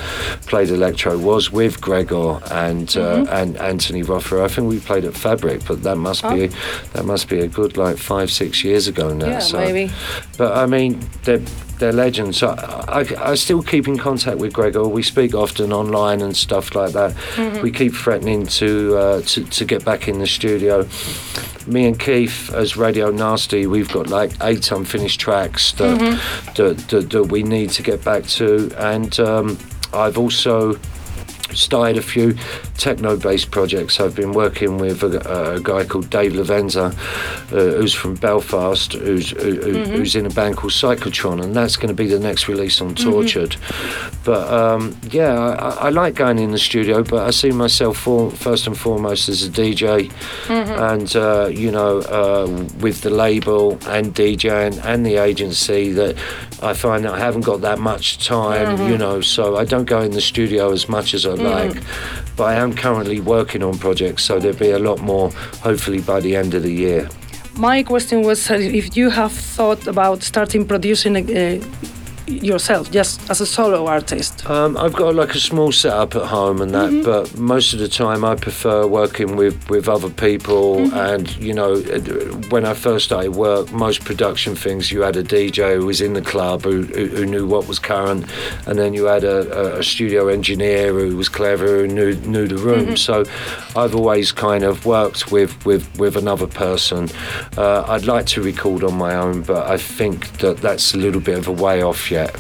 played 0.46 0.70
electro 0.70 1.18
was 1.18 1.52
with 1.52 1.80
Gregor 1.80 2.42
and 2.52 2.90
uh, 2.98 3.24
mm-hmm. 3.24 3.34
and 3.34 3.58
Anthony 3.58 4.04
Rother. 4.04 4.44
I 4.44 4.50
think 4.50 4.67
we 4.68 4.80
played 4.80 5.06
at 5.06 5.14
Fabric, 5.14 5.66
but 5.66 5.84
that 5.84 5.98
must 5.98 6.24
oh. 6.26 6.36
be 6.36 6.48
that 6.94 7.06
must 7.06 7.30
be 7.30 7.40
a 7.40 7.48
good 7.48 7.78
like 7.78 7.98
five, 7.98 8.32
six 8.32 8.64
years 8.64 8.88
ago 8.88 9.14
now. 9.14 9.28
Yeah, 9.28 9.40
so, 9.40 9.58
maybe. 9.58 9.92
But 10.38 10.58
I 10.58 10.66
mean, 10.66 11.00
they're 11.24 11.42
they're 11.80 11.94
legends. 11.94 12.38
So 12.38 12.50
I, 12.50 13.02
I, 13.02 13.32
I, 13.32 13.36
still 13.36 13.62
keep 13.62 13.88
in 13.88 13.98
contact 13.98 14.38
with 14.38 14.54
Gregor. 14.54 14.88
We 14.88 15.04
speak 15.04 15.34
often 15.34 15.72
online 15.72 16.22
and 16.22 16.36
stuff 16.36 16.76
like 16.76 16.94
that. 16.94 17.16
Mm-hmm. 17.36 17.62
We 17.62 17.72
keep 17.72 17.94
threatening 17.94 18.46
to, 18.48 18.98
uh, 18.98 19.22
to 19.22 19.44
to 19.44 19.66
get 19.66 19.86
back 19.86 20.08
in 20.08 20.20
the 20.20 20.28
studio. 20.28 20.88
Me 21.68 21.86
and 21.86 22.00
Keith, 22.00 22.52
as 22.54 22.78
Radio 22.78 23.12
Nasty, 23.12 23.68
we've 23.68 23.92
got 23.92 24.08
like 24.08 24.32
eight 24.42 24.72
unfinished 24.72 25.20
tracks 25.20 25.74
that 25.74 26.00
mm-hmm. 26.00 26.54
that, 26.54 26.78
that, 26.90 27.10
that, 27.10 27.24
we 27.26 27.44
need 27.44 27.72
to 27.72 27.84
get 27.84 28.04
back 28.04 28.24
to, 28.24 28.72
and 28.78 29.20
um, 29.20 29.58
I've 29.94 30.18
also 30.18 30.80
started 31.58 31.98
a 31.98 32.02
few 32.02 32.36
techno-based 32.78 33.52
projects. 33.52 34.00
I've 34.00 34.16
been 34.16 34.34
working 34.34 34.78
with 34.78 35.04
a, 35.04 35.56
a 35.56 35.60
guy 35.60 35.84
called 35.84 36.10
Dave 36.10 36.34
Lavenza, 36.34 36.94
uh, 37.52 37.78
who's 37.78 37.94
from 37.94 38.16
Belfast, 38.16 38.94
who's 38.94 39.32
who, 39.32 39.58
mm-hmm. 39.58 39.92
who's 39.92 40.16
in 40.16 40.26
a 40.26 40.30
band 40.30 40.58
called 40.58 40.74
Cyclotron, 40.74 41.44
and 41.44 41.56
that's 41.56 41.76
going 41.76 41.90
to 41.90 41.94
be 41.94 42.08
the 42.08 42.20
next 42.20 42.48
release 42.48 42.80
on 42.82 42.94
mm-hmm. 42.94 43.10
Tortured. 43.10 43.52
Mm-hmm. 43.52 44.24
But 44.24 44.54
um, 44.54 44.98
yeah, 45.12 45.34
I, 45.34 45.88
I, 45.88 45.90
like 45.90 46.16
going 46.16 46.40
in 46.40 46.52
the 46.52 46.60
studio, 46.60 47.04
but 47.04 47.26
I 47.26 47.32
see 47.32 47.52
myself 47.52 47.98
for, 47.98 48.30
first 48.32 48.68
and 48.68 48.78
foremost 48.78 49.30
as 49.30 49.44
a 49.44 49.50
DJ, 49.50 50.12
mm-hmm. 50.46 50.84
and 50.84 51.16
uh, 51.16 51.48
you 51.48 51.72
know, 51.72 52.00
uh, 52.02 52.48
with 52.80 53.02
the 53.02 53.10
label 53.10 53.74
and 53.88 54.14
DJing 54.14 54.84
and 54.86 55.06
the 55.06 55.18
agency 55.18 55.92
that 55.94 56.16
I 56.62 56.74
find 56.74 57.06
that 57.06 57.14
I 57.14 57.20
haven't 57.20 57.42
got 57.42 57.62
that 57.62 57.78
much 57.78 58.26
time, 58.26 58.78
mm-hmm. 58.78 58.92
you 58.92 58.98
know, 58.98 59.22
so 59.22 59.58
I 59.58 59.66
don't 59.66 59.86
go 59.86 60.02
in 60.02 60.12
the 60.12 60.22
studio 60.22 60.72
as 60.72 60.90
much 60.90 61.14
as 61.14 61.26
I 61.26 61.36
mm. 61.36 61.44
like. 61.44 61.84
But 62.36 62.46
I 62.46 62.56
am 62.56 62.74
currently 62.74 63.20
working 63.20 63.62
on 63.64 63.78
projects, 63.78 64.24
so 64.24 64.40
there'll 64.40 64.58
be 64.58 64.72
a 64.72 64.80
lot 64.80 65.00
more 65.00 65.30
hopefully 65.62 66.02
by 66.02 66.20
the 66.20 66.36
end 66.36 66.54
of 66.56 66.64
the 66.64 66.74
year. 66.74 67.10
My 67.56 67.84
question 67.84 68.22
was 68.24 68.50
uh, 68.50 68.56
if 68.56 68.96
you 68.98 69.10
have 69.10 69.32
thought 69.32 69.88
about 69.88 70.24
starting 70.24 70.66
producing 70.66 71.16
uh, 71.16 71.60
yourself, 72.28 72.92
just 72.92 73.30
as 73.30 73.42
a 73.42 73.46
solo 73.46 73.88
artist? 73.88 74.48
Um, 74.50 74.78
I've 74.78 74.94
got 74.94 75.16
like 75.16 75.34
a 75.36 75.40
small 75.40 75.72
setup 75.72 76.16
at 76.16 76.28
home 76.28 76.62
and 76.62 76.74
that, 76.74 76.92
mm-hmm. 76.92 77.04
but 77.04 77.38
most 77.38 77.74
of 77.74 77.80
the 77.80 77.88
time 77.88 78.24
I 78.24 78.36
prefer 78.36 78.86
working 78.86 79.36
with, 79.36 79.70
with 79.70 79.88
other 79.88 80.10
people. 80.10 80.78
Mm-hmm. 80.78 80.98
And 80.98 81.38
you 81.38 81.54
know, 81.54 81.78
when 82.50 82.66
I 82.66 82.74
first 82.74 83.06
started 83.06 83.32
work, 83.36 83.72
most 83.72 84.04
production 84.06 84.56
things 84.56 84.92
you 84.92 85.02
had 85.02 85.16
a 85.16 85.24
DJ 85.24 85.78
who 85.78 85.86
was 85.86 86.02
in 86.02 86.14
the 86.14 86.22
club 86.22 86.64
who, 86.64 86.84
who, 86.84 87.08
who 87.08 87.26
knew 87.26 87.48
what 87.48 87.68
was 87.68 87.80
current, 87.80 88.26
and 88.66 88.78
then 88.78 88.94
you 88.94 89.06
had 89.06 89.24
a, 89.24 89.78
a, 89.78 89.84
studio 89.84 90.28
engineer 90.28 90.92
who 90.92 91.16
was 91.16 91.30
clever 91.30 91.66
who 91.66 91.88
knew 91.88 92.16
knew 92.16 92.48
the 92.48 92.58
room. 92.58 92.88
Mm-hmm. 92.88 92.96
So 92.96 93.24
I've 93.76 93.96
always 93.96 94.32
kind 94.32 94.64
of 94.64 94.86
worked 94.86 95.32
with 95.32 95.66
with, 95.66 95.98
with 95.98 96.16
another 96.18 96.48
person. 96.48 97.10
Uh, 97.58 97.84
I'd 97.88 98.06
like 98.06 98.26
to 98.28 98.42
record 98.42 98.84
on 98.84 98.96
my 98.96 99.16
own, 99.16 99.44
but 99.44 99.68
I 99.68 99.78
think 99.78 100.38
that 100.40 100.58
that's 100.58 100.94
a 100.94 100.98
little 100.98 101.22
bit 101.22 101.38
of 101.38 101.48
a 101.48 101.52
way 101.52 101.82
off 101.82 102.12
yet. 102.18 102.32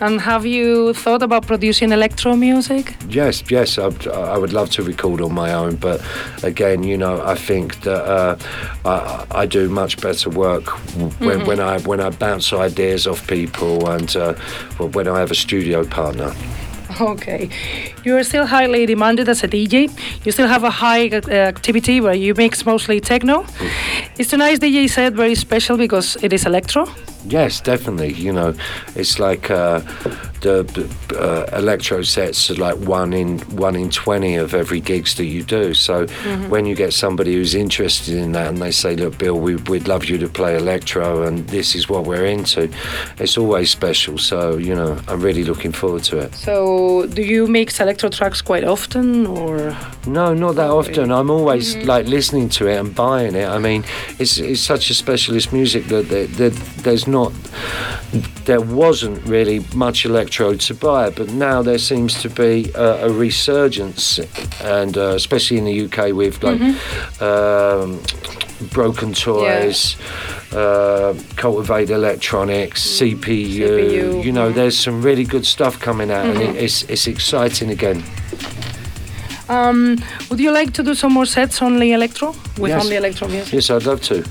and 0.00 0.20
have 0.30 0.44
you 0.46 0.92
thought 0.94 1.22
about 1.22 1.46
producing 1.46 1.92
electro 1.92 2.36
music? 2.36 2.94
Yes, 3.08 3.42
yes, 3.50 3.78
I'd, 3.78 4.06
I 4.34 4.38
would 4.38 4.52
love 4.52 4.70
to 4.76 4.82
record 4.82 5.20
on 5.20 5.32
my 5.34 5.50
own, 5.52 5.76
but 5.76 5.98
again, 6.42 6.82
you 6.82 6.96
know, 6.96 7.14
I 7.34 7.34
think 7.48 7.66
that 7.86 8.02
uh, 8.18 8.36
I, 8.84 9.42
I, 9.42 9.46
do 9.46 9.68
much 9.68 10.00
better 10.00 10.30
work 10.30 10.66
when, 10.98 11.10
mm-hmm. 11.10 11.46
when 11.48 11.60
I 11.60 11.74
when 11.88 12.00
I 12.00 12.10
bounce 12.10 12.52
ideas 12.52 13.06
off 13.06 13.20
people 13.26 13.88
and 13.94 14.10
uh, 14.16 14.34
when 14.94 15.06
I 15.08 15.18
have 15.20 15.30
a 15.30 15.34
studio 15.46 15.84
partner. 15.84 16.32
Okay. 17.00 17.50
You 18.04 18.16
are 18.16 18.24
still 18.24 18.46
highly 18.46 18.86
demanded 18.86 19.28
as 19.28 19.44
a 19.44 19.48
DJ. 19.48 19.90
You 20.24 20.32
still 20.32 20.48
have 20.48 20.64
a 20.64 20.70
high 20.70 21.08
uh, 21.08 21.30
activity 21.30 22.00
where 22.00 22.14
you 22.14 22.34
mix 22.34 22.64
mostly 22.64 23.00
techno. 23.00 23.42
Mm. 23.42 24.18
Is 24.18 24.28
tonight's 24.28 24.60
DJ 24.60 24.88
set 24.88 25.12
very 25.12 25.34
special 25.34 25.76
because 25.76 26.16
it 26.22 26.32
is 26.32 26.46
electro? 26.46 26.86
Yes, 27.28 27.60
definitely. 27.60 28.12
You 28.12 28.32
know, 28.32 28.54
it's 28.94 29.18
like 29.18 29.50
uh, 29.50 29.80
the 30.40 30.88
uh, 31.18 31.56
electro 31.56 32.02
sets 32.02 32.50
are 32.50 32.54
like 32.54 32.76
one 32.76 33.12
in 33.12 33.38
one 33.56 33.74
in 33.74 33.90
twenty 33.90 34.36
of 34.36 34.54
every 34.54 34.80
gigs 34.80 35.14
that 35.16 35.24
you 35.24 35.42
do. 35.42 35.74
So 35.74 36.06
mm-hmm. 36.06 36.48
when 36.48 36.66
you 36.66 36.74
get 36.74 36.92
somebody 36.92 37.34
who's 37.34 37.54
interested 37.54 38.16
in 38.16 38.32
that 38.32 38.48
and 38.48 38.58
they 38.58 38.70
say, 38.70 38.94
"Look, 38.96 39.18
Bill, 39.18 39.38
we, 39.38 39.56
would 39.56 39.88
love 39.88 40.04
you 40.04 40.18
to 40.18 40.28
play 40.28 40.56
electro, 40.56 41.24
and 41.24 41.46
this 41.48 41.74
is 41.74 41.88
what 41.88 42.04
we're 42.04 42.26
into," 42.26 42.70
it's 43.18 43.36
always 43.36 43.70
special. 43.70 44.18
So 44.18 44.56
you 44.56 44.74
know, 44.74 44.98
I'm 45.08 45.20
really 45.20 45.44
looking 45.44 45.72
forward 45.72 46.04
to 46.04 46.18
it. 46.18 46.34
So, 46.34 47.06
do 47.06 47.22
you 47.22 47.46
mix 47.46 47.80
electro 47.80 48.08
tracks 48.08 48.40
quite 48.42 48.64
often, 48.64 49.26
or 49.26 49.76
no, 50.06 50.34
not 50.34 50.54
that 50.56 50.70
often. 50.70 51.10
I'm 51.10 51.30
always 51.30 51.74
mm-hmm. 51.74 51.88
like 51.88 52.06
listening 52.06 52.48
to 52.50 52.68
it 52.68 52.76
and 52.76 52.94
buying 52.94 53.34
it. 53.34 53.48
I 53.48 53.58
mean, 53.58 53.84
it's 54.18 54.38
it's 54.38 54.60
such 54.60 54.90
a 54.90 54.94
specialist 54.94 55.52
music 55.52 55.86
that, 55.86 56.08
that, 56.08 56.32
that 56.34 56.52
there's 56.84 57.06
not 57.18 57.32
there 58.44 58.60
wasn't 58.60 59.18
really 59.26 59.58
much 59.74 60.04
electro 60.04 60.54
to 60.54 60.74
buy, 60.74 61.10
but 61.10 61.28
now 61.30 61.62
there 61.62 61.78
seems 61.78 62.22
to 62.22 62.28
be 62.30 62.70
a, 62.74 63.08
a 63.08 63.10
resurgence, 63.10 64.20
and 64.62 64.96
uh, 64.96 65.14
especially 65.22 65.58
in 65.58 65.64
the 65.64 65.84
UK 65.86 66.14
with 66.14 66.42
like 66.42 66.60
mm-hmm. 66.60 67.24
um, 67.24 67.98
Brokntoys. 68.70 69.96
Yeah. 69.98 70.06
Uh, 70.52 71.14
cultivate 71.34 71.90
electronics, 71.90 72.80
mm. 72.86 73.16
CPU, 73.18 73.68
CPU. 73.68 74.24
You 74.24 74.32
know, 74.32 74.46
mm-hmm. 74.46 74.56
there's 74.58 74.78
some 74.78 75.02
really 75.02 75.24
good 75.24 75.44
stuff 75.44 75.78
coming 75.80 76.10
out, 76.10 76.24
mm-hmm. 76.24 76.40
and 76.40 76.56
it, 76.56 76.62
it's 76.64 76.82
it's 76.84 77.06
exciting 77.08 77.70
again. 77.70 78.04
Um, 79.48 79.96
would 80.30 80.40
you 80.40 80.52
like 80.52 80.72
to 80.74 80.82
do 80.82 80.94
some 80.94 81.12
more 81.12 81.26
sets 81.26 81.60
only 81.62 81.92
electro 81.92 82.34
with 82.58 82.70
yes. 82.70 82.84
only 82.84 82.96
electro 82.96 83.28
music? 83.28 83.52
Yes, 83.52 83.70
I'd 83.70 83.86
love 83.86 84.00
to. 84.02 84.24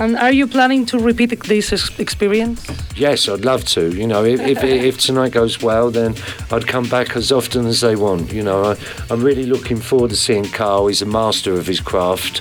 And 0.00 0.16
are 0.16 0.32
you 0.32 0.46
planning 0.46 0.86
to 0.86 0.98
repeat 0.98 1.38
this 1.44 1.72
experience? 1.98 2.66
Yes, 2.96 3.28
I'd 3.28 3.44
love 3.44 3.66
to. 3.66 3.94
You 3.94 4.06
know, 4.06 4.24
if, 4.24 4.40
if, 4.40 4.64
if, 4.64 4.98
tonight 4.98 5.32
goes 5.32 5.60
well, 5.60 5.90
then 5.90 6.14
I'd 6.50 6.66
come 6.66 6.88
back 6.88 7.16
as 7.16 7.30
often 7.30 7.66
as 7.66 7.82
they 7.82 7.96
want. 7.96 8.32
You 8.32 8.42
know, 8.42 8.64
I, 8.64 8.76
am 9.12 9.22
really 9.22 9.44
looking 9.44 9.76
forward 9.76 10.08
to 10.10 10.16
seeing 10.16 10.44
Carl. 10.44 10.86
He's 10.86 11.02
a 11.02 11.06
master 11.06 11.52
of 11.52 11.66
his 11.66 11.80
craft, 11.80 12.40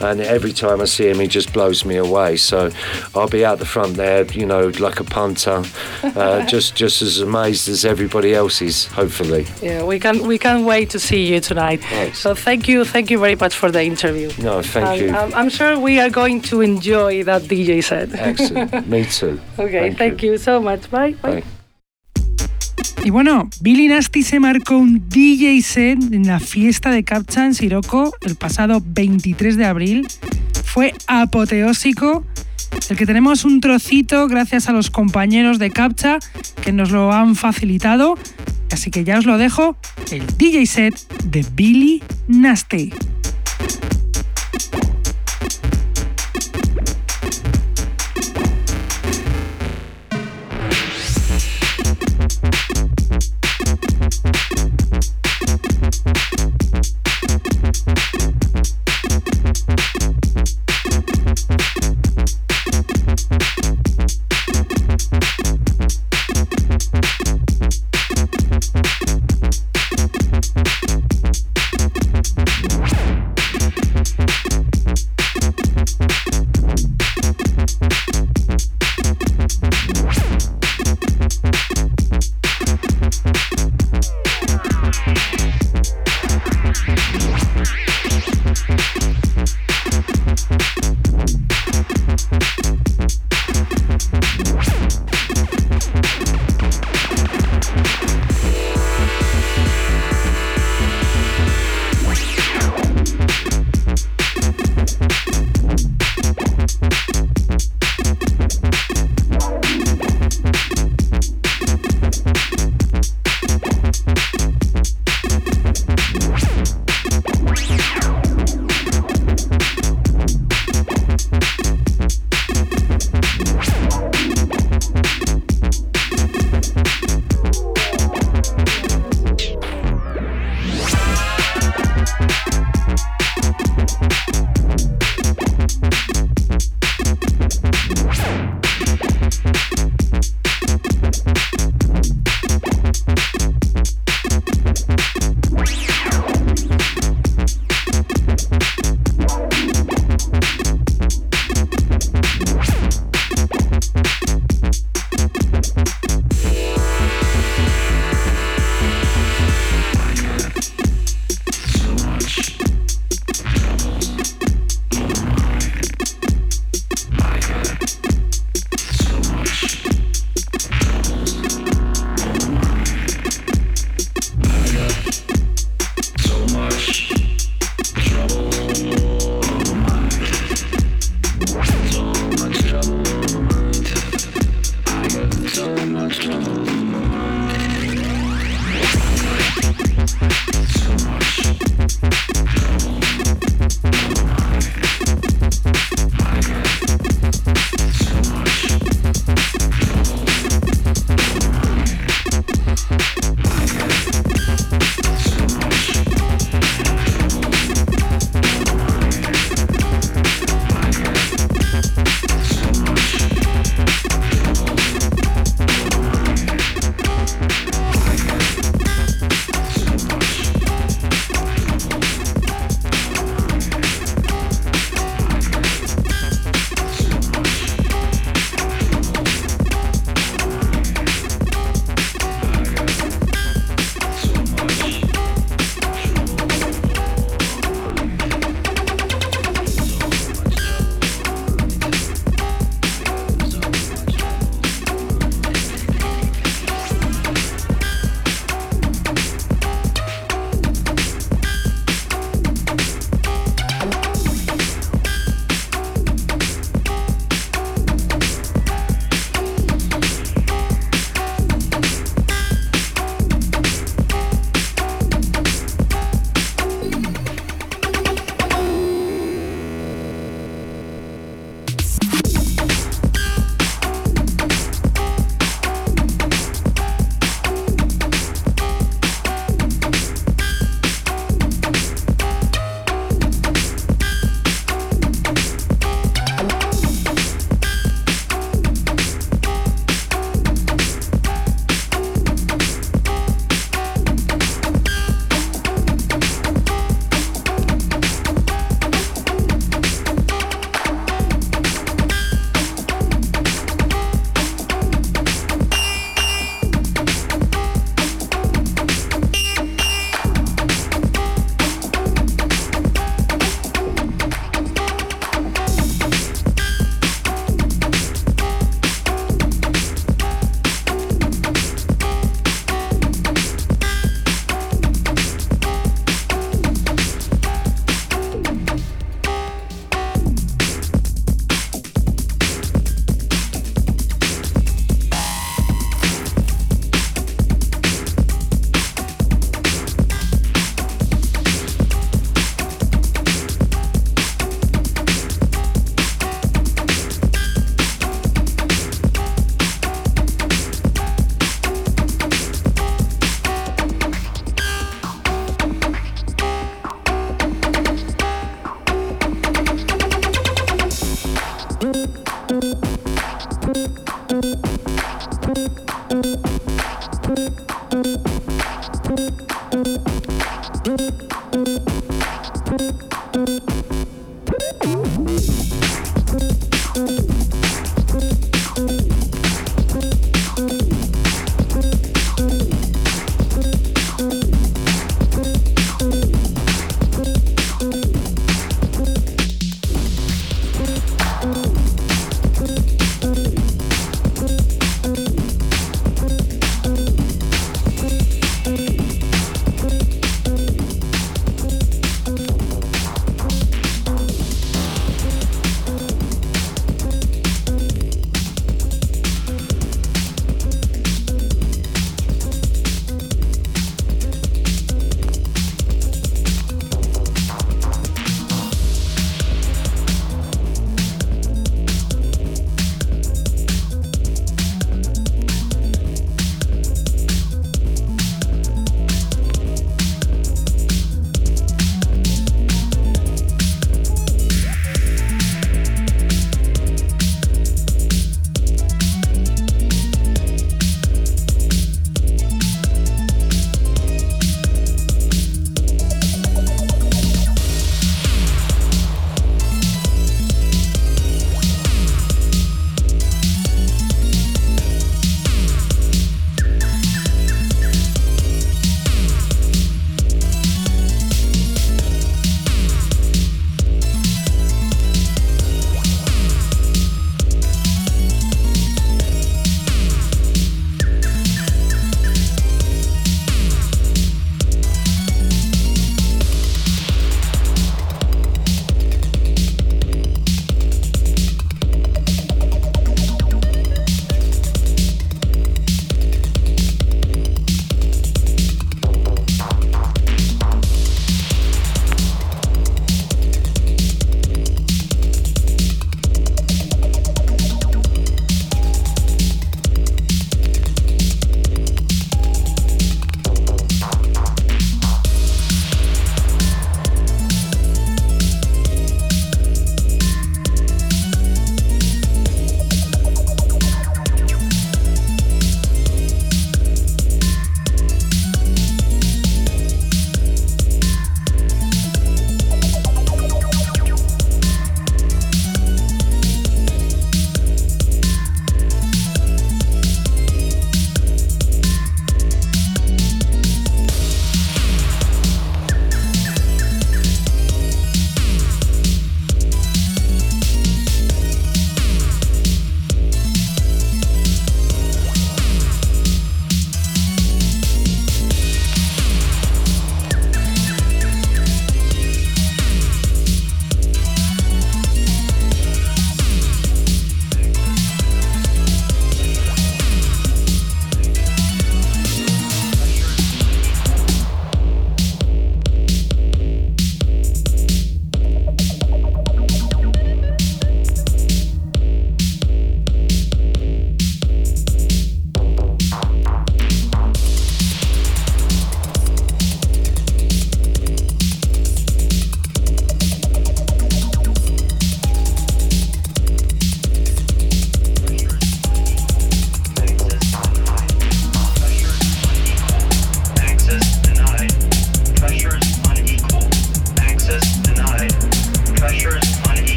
and 0.00 0.20
every 0.20 0.52
time 0.52 0.80
I 0.80 0.84
see 0.84 1.08
him, 1.08 1.18
he 1.18 1.26
just 1.26 1.52
blows 1.52 1.84
me 1.84 1.96
away. 1.96 2.36
So 2.36 2.70
I'll 3.16 3.28
be 3.28 3.44
out 3.44 3.58
the 3.58 3.66
front 3.66 3.96
there, 3.96 4.24
you 4.26 4.46
know, 4.46 4.68
like 4.78 5.00
a 5.00 5.04
punter, 5.04 5.64
uh, 6.04 6.46
just 6.54 6.76
just 6.76 7.02
as 7.02 7.20
amazed 7.20 7.68
as 7.68 7.84
everybody 7.84 8.34
else 8.34 8.62
is. 8.62 8.86
Hopefully. 8.86 9.46
Yeah, 9.60 9.82
we 9.82 9.98
can 9.98 10.28
we 10.28 10.38
can't 10.38 10.64
wait 10.64 10.90
to 10.90 11.00
see 11.00 11.26
you 11.26 11.40
tonight. 11.40 11.82
Thanks. 11.82 12.20
So 12.20 12.36
thank 12.36 12.68
you, 12.68 12.84
thank 12.84 13.10
you 13.10 13.18
very 13.18 13.34
much 13.34 13.56
for 13.56 13.72
the 13.72 13.82
interview. 13.82 14.30
No, 14.38 14.62
thank 14.62 15.02
you. 15.02 15.10
I'm 15.10 15.48
sure 15.48 15.76
we 15.76 15.98
are 15.98 16.10
going 16.10 16.40
to 16.42 16.60
enjoy 16.60 16.99
enjoy 17.00 17.24
that 17.24 17.42
DJ 17.42 17.82
set. 17.82 18.08
Excellent. 18.14 18.86
Me 18.86 19.04
too. 19.04 19.40
Okay, 19.58 19.80
thank, 19.80 19.98
thank 19.98 20.22
you. 20.22 20.32
you. 20.32 20.38
so 20.38 20.60
much. 20.60 20.90
Bye. 20.90 21.14
Bye. 21.22 21.32
Bye. 21.32 21.44
Y 23.04 23.10
bueno, 23.10 23.48
Billy 23.62 23.88
Nasty 23.88 24.22
se 24.22 24.40
marcó 24.40 24.76
un 24.76 25.08
DJ 25.08 25.62
set 25.62 25.98
en 26.12 26.26
la 26.26 26.38
fiesta 26.38 26.90
de 26.90 27.02
Captcha 27.02 27.46
en 27.46 27.54
Siroco 27.54 28.12
el 28.20 28.36
pasado 28.36 28.82
23 28.84 29.56
de 29.56 29.64
abril. 29.64 30.06
Fue 30.64 30.92
apoteósico. 31.06 32.24
El 32.88 32.96
que 32.96 33.06
tenemos 33.06 33.44
un 33.44 33.60
trocito 33.60 34.28
gracias 34.28 34.68
a 34.68 34.72
los 34.72 34.90
compañeros 34.90 35.58
de 35.58 35.70
Captcha 35.70 36.18
que 36.62 36.72
nos 36.72 36.90
lo 36.90 37.12
han 37.12 37.36
facilitado. 37.36 38.16
Así 38.70 38.90
que 38.90 39.02
ya 39.02 39.18
os 39.18 39.26
lo 39.26 39.38
dejo, 39.38 39.76
el 40.12 40.24
DJ 40.36 40.66
set 40.66 41.08
de 41.24 41.44
Billy 41.54 42.02
Nasty. 42.28 42.92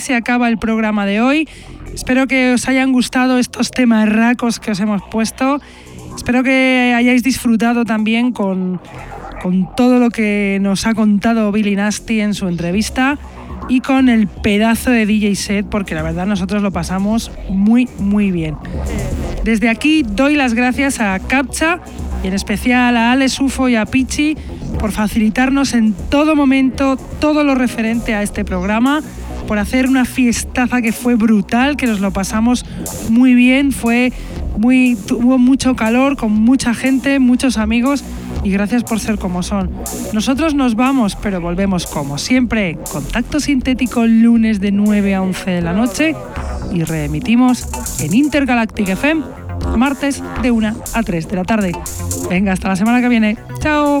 Se 0.00 0.14
acaba 0.14 0.48
el 0.48 0.58
programa 0.58 1.06
de 1.06 1.20
hoy. 1.20 1.48
Espero 1.94 2.26
que 2.26 2.52
os 2.54 2.68
hayan 2.68 2.92
gustado 2.92 3.38
estos 3.38 3.70
temas 3.70 4.08
racos 4.08 4.58
que 4.58 4.70
os 4.70 4.80
hemos 4.80 5.02
puesto. 5.10 5.60
Espero 6.16 6.42
que 6.42 6.94
hayáis 6.96 7.22
disfrutado 7.22 7.84
también 7.84 8.32
con, 8.32 8.80
con 9.42 9.74
todo 9.74 9.98
lo 9.98 10.10
que 10.10 10.58
nos 10.60 10.86
ha 10.86 10.94
contado 10.94 11.52
Billy 11.52 11.76
Nasty 11.76 12.20
en 12.20 12.34
su 12.34 12.48
entrevista 12.48 13.18
y 13.68 13.80
con 13.80 14.08
el 14.08 14.26
pedazo 14.26 14.90
de 14.90 15.06
DJ 15.06 15.36
set, 15.36 15.66
porque 15.66 15.94
la 15.94 16.02
verdad 16.02 16.26
nosotros 16.26 16.62
lo 16.62 16.72
pasamos 16.72 17.30
muy, 17.48 17.88
muy 17.98 18.30
bien. 18.30 18.56
Desde 19.44 19.68
aquí 19.68 20.02
doy 20.02 20.34
las 20.34 20.54
gracias 20.54 21.00
a 21.00 21.18
Captcha 21.18 21.80
y 22.22 22.26
en 22.26 22.34
especial 22.34 22.96
a 22.96 23.12
Alex 23.12 23.40
Ufo 23.40 23.68
y 23.68 23.76
a 23.76 23.86
Pichi 23.86 24.36
por 24.78 24.92
facilitarnos 24.92 25.74
en 25.74 25.94
todo 26.10 26.36
momento 26.36 26.96
todo 27.20 27.44
lo 27.44 27.54
referente 27.54 28.14
a 28.14 28.22
este 28.22 28.44
programa 28.44 29.02
por 29.50 29.58
hacer 29.58 29.88
una 29.88 30.04
fiestaza 30.04 30.80
que 30.80 30.92
fue 30.92 31.16
brutal, 31.16 31.76
que 31.76 31.88
nos 31.88 31.98
lo 31.98 32.12
pasamos 32.12 32.64
muy 33.08 33.34
bien, 33.34 33.72
fue 33.72 34.12
muy, 34.56 34.96
tuvo 35.08 35.38
mucho 35.38 35.74
calor, 35.74 36.16
con 36.16 36.30
mucha 36.30 36.72
gente, 36.72 37.18
muchos 37.18 37.58
amigos 37.58 38.04
y 38.44 38.50
gracias 38.50 38.84
por 38.84 39.00
ser 39.00 39.18
como 39.18 39.42
son. 39.42 39.68
Nosotros 40.12 40.54
nos 40.54 40.76
vamos, 40.76 41.16
pero 41.20 41.40
volvemos 41.40 41.88
como 41.88 42.16
siempre. 42.16 42.78
Contacto 42.92 43.40
sintético 43.40 44.06
lunes 44.06 44.60
de 44.60 44.70
9 44.70 45.16
a 45.16 45.22
11 45.22 45.50
de 45.50 45.62
la 45.62 45.72
noche 45.72 46.14
y 46.72 46.84
reemitimos 46.84 47.66
en 47.98 48.14
Intergalactic 48.14 48.90
FM 48.90 49.24
martes 49.76 50.22
de 50.42 50.52
1 50.52 50.76
a 50.94 51.02
3 51.02 51.28
de 51.28 51.34
la 51.36 51.42
tarde. 51.42 51.72
Venga, 52.28 52.52
hasta 52.52 52.68
la 52.68 52.76
semana 52.76 53.00
que 53.00 53.08
viene. 53.08 53.36
Chao. 53.58 54.00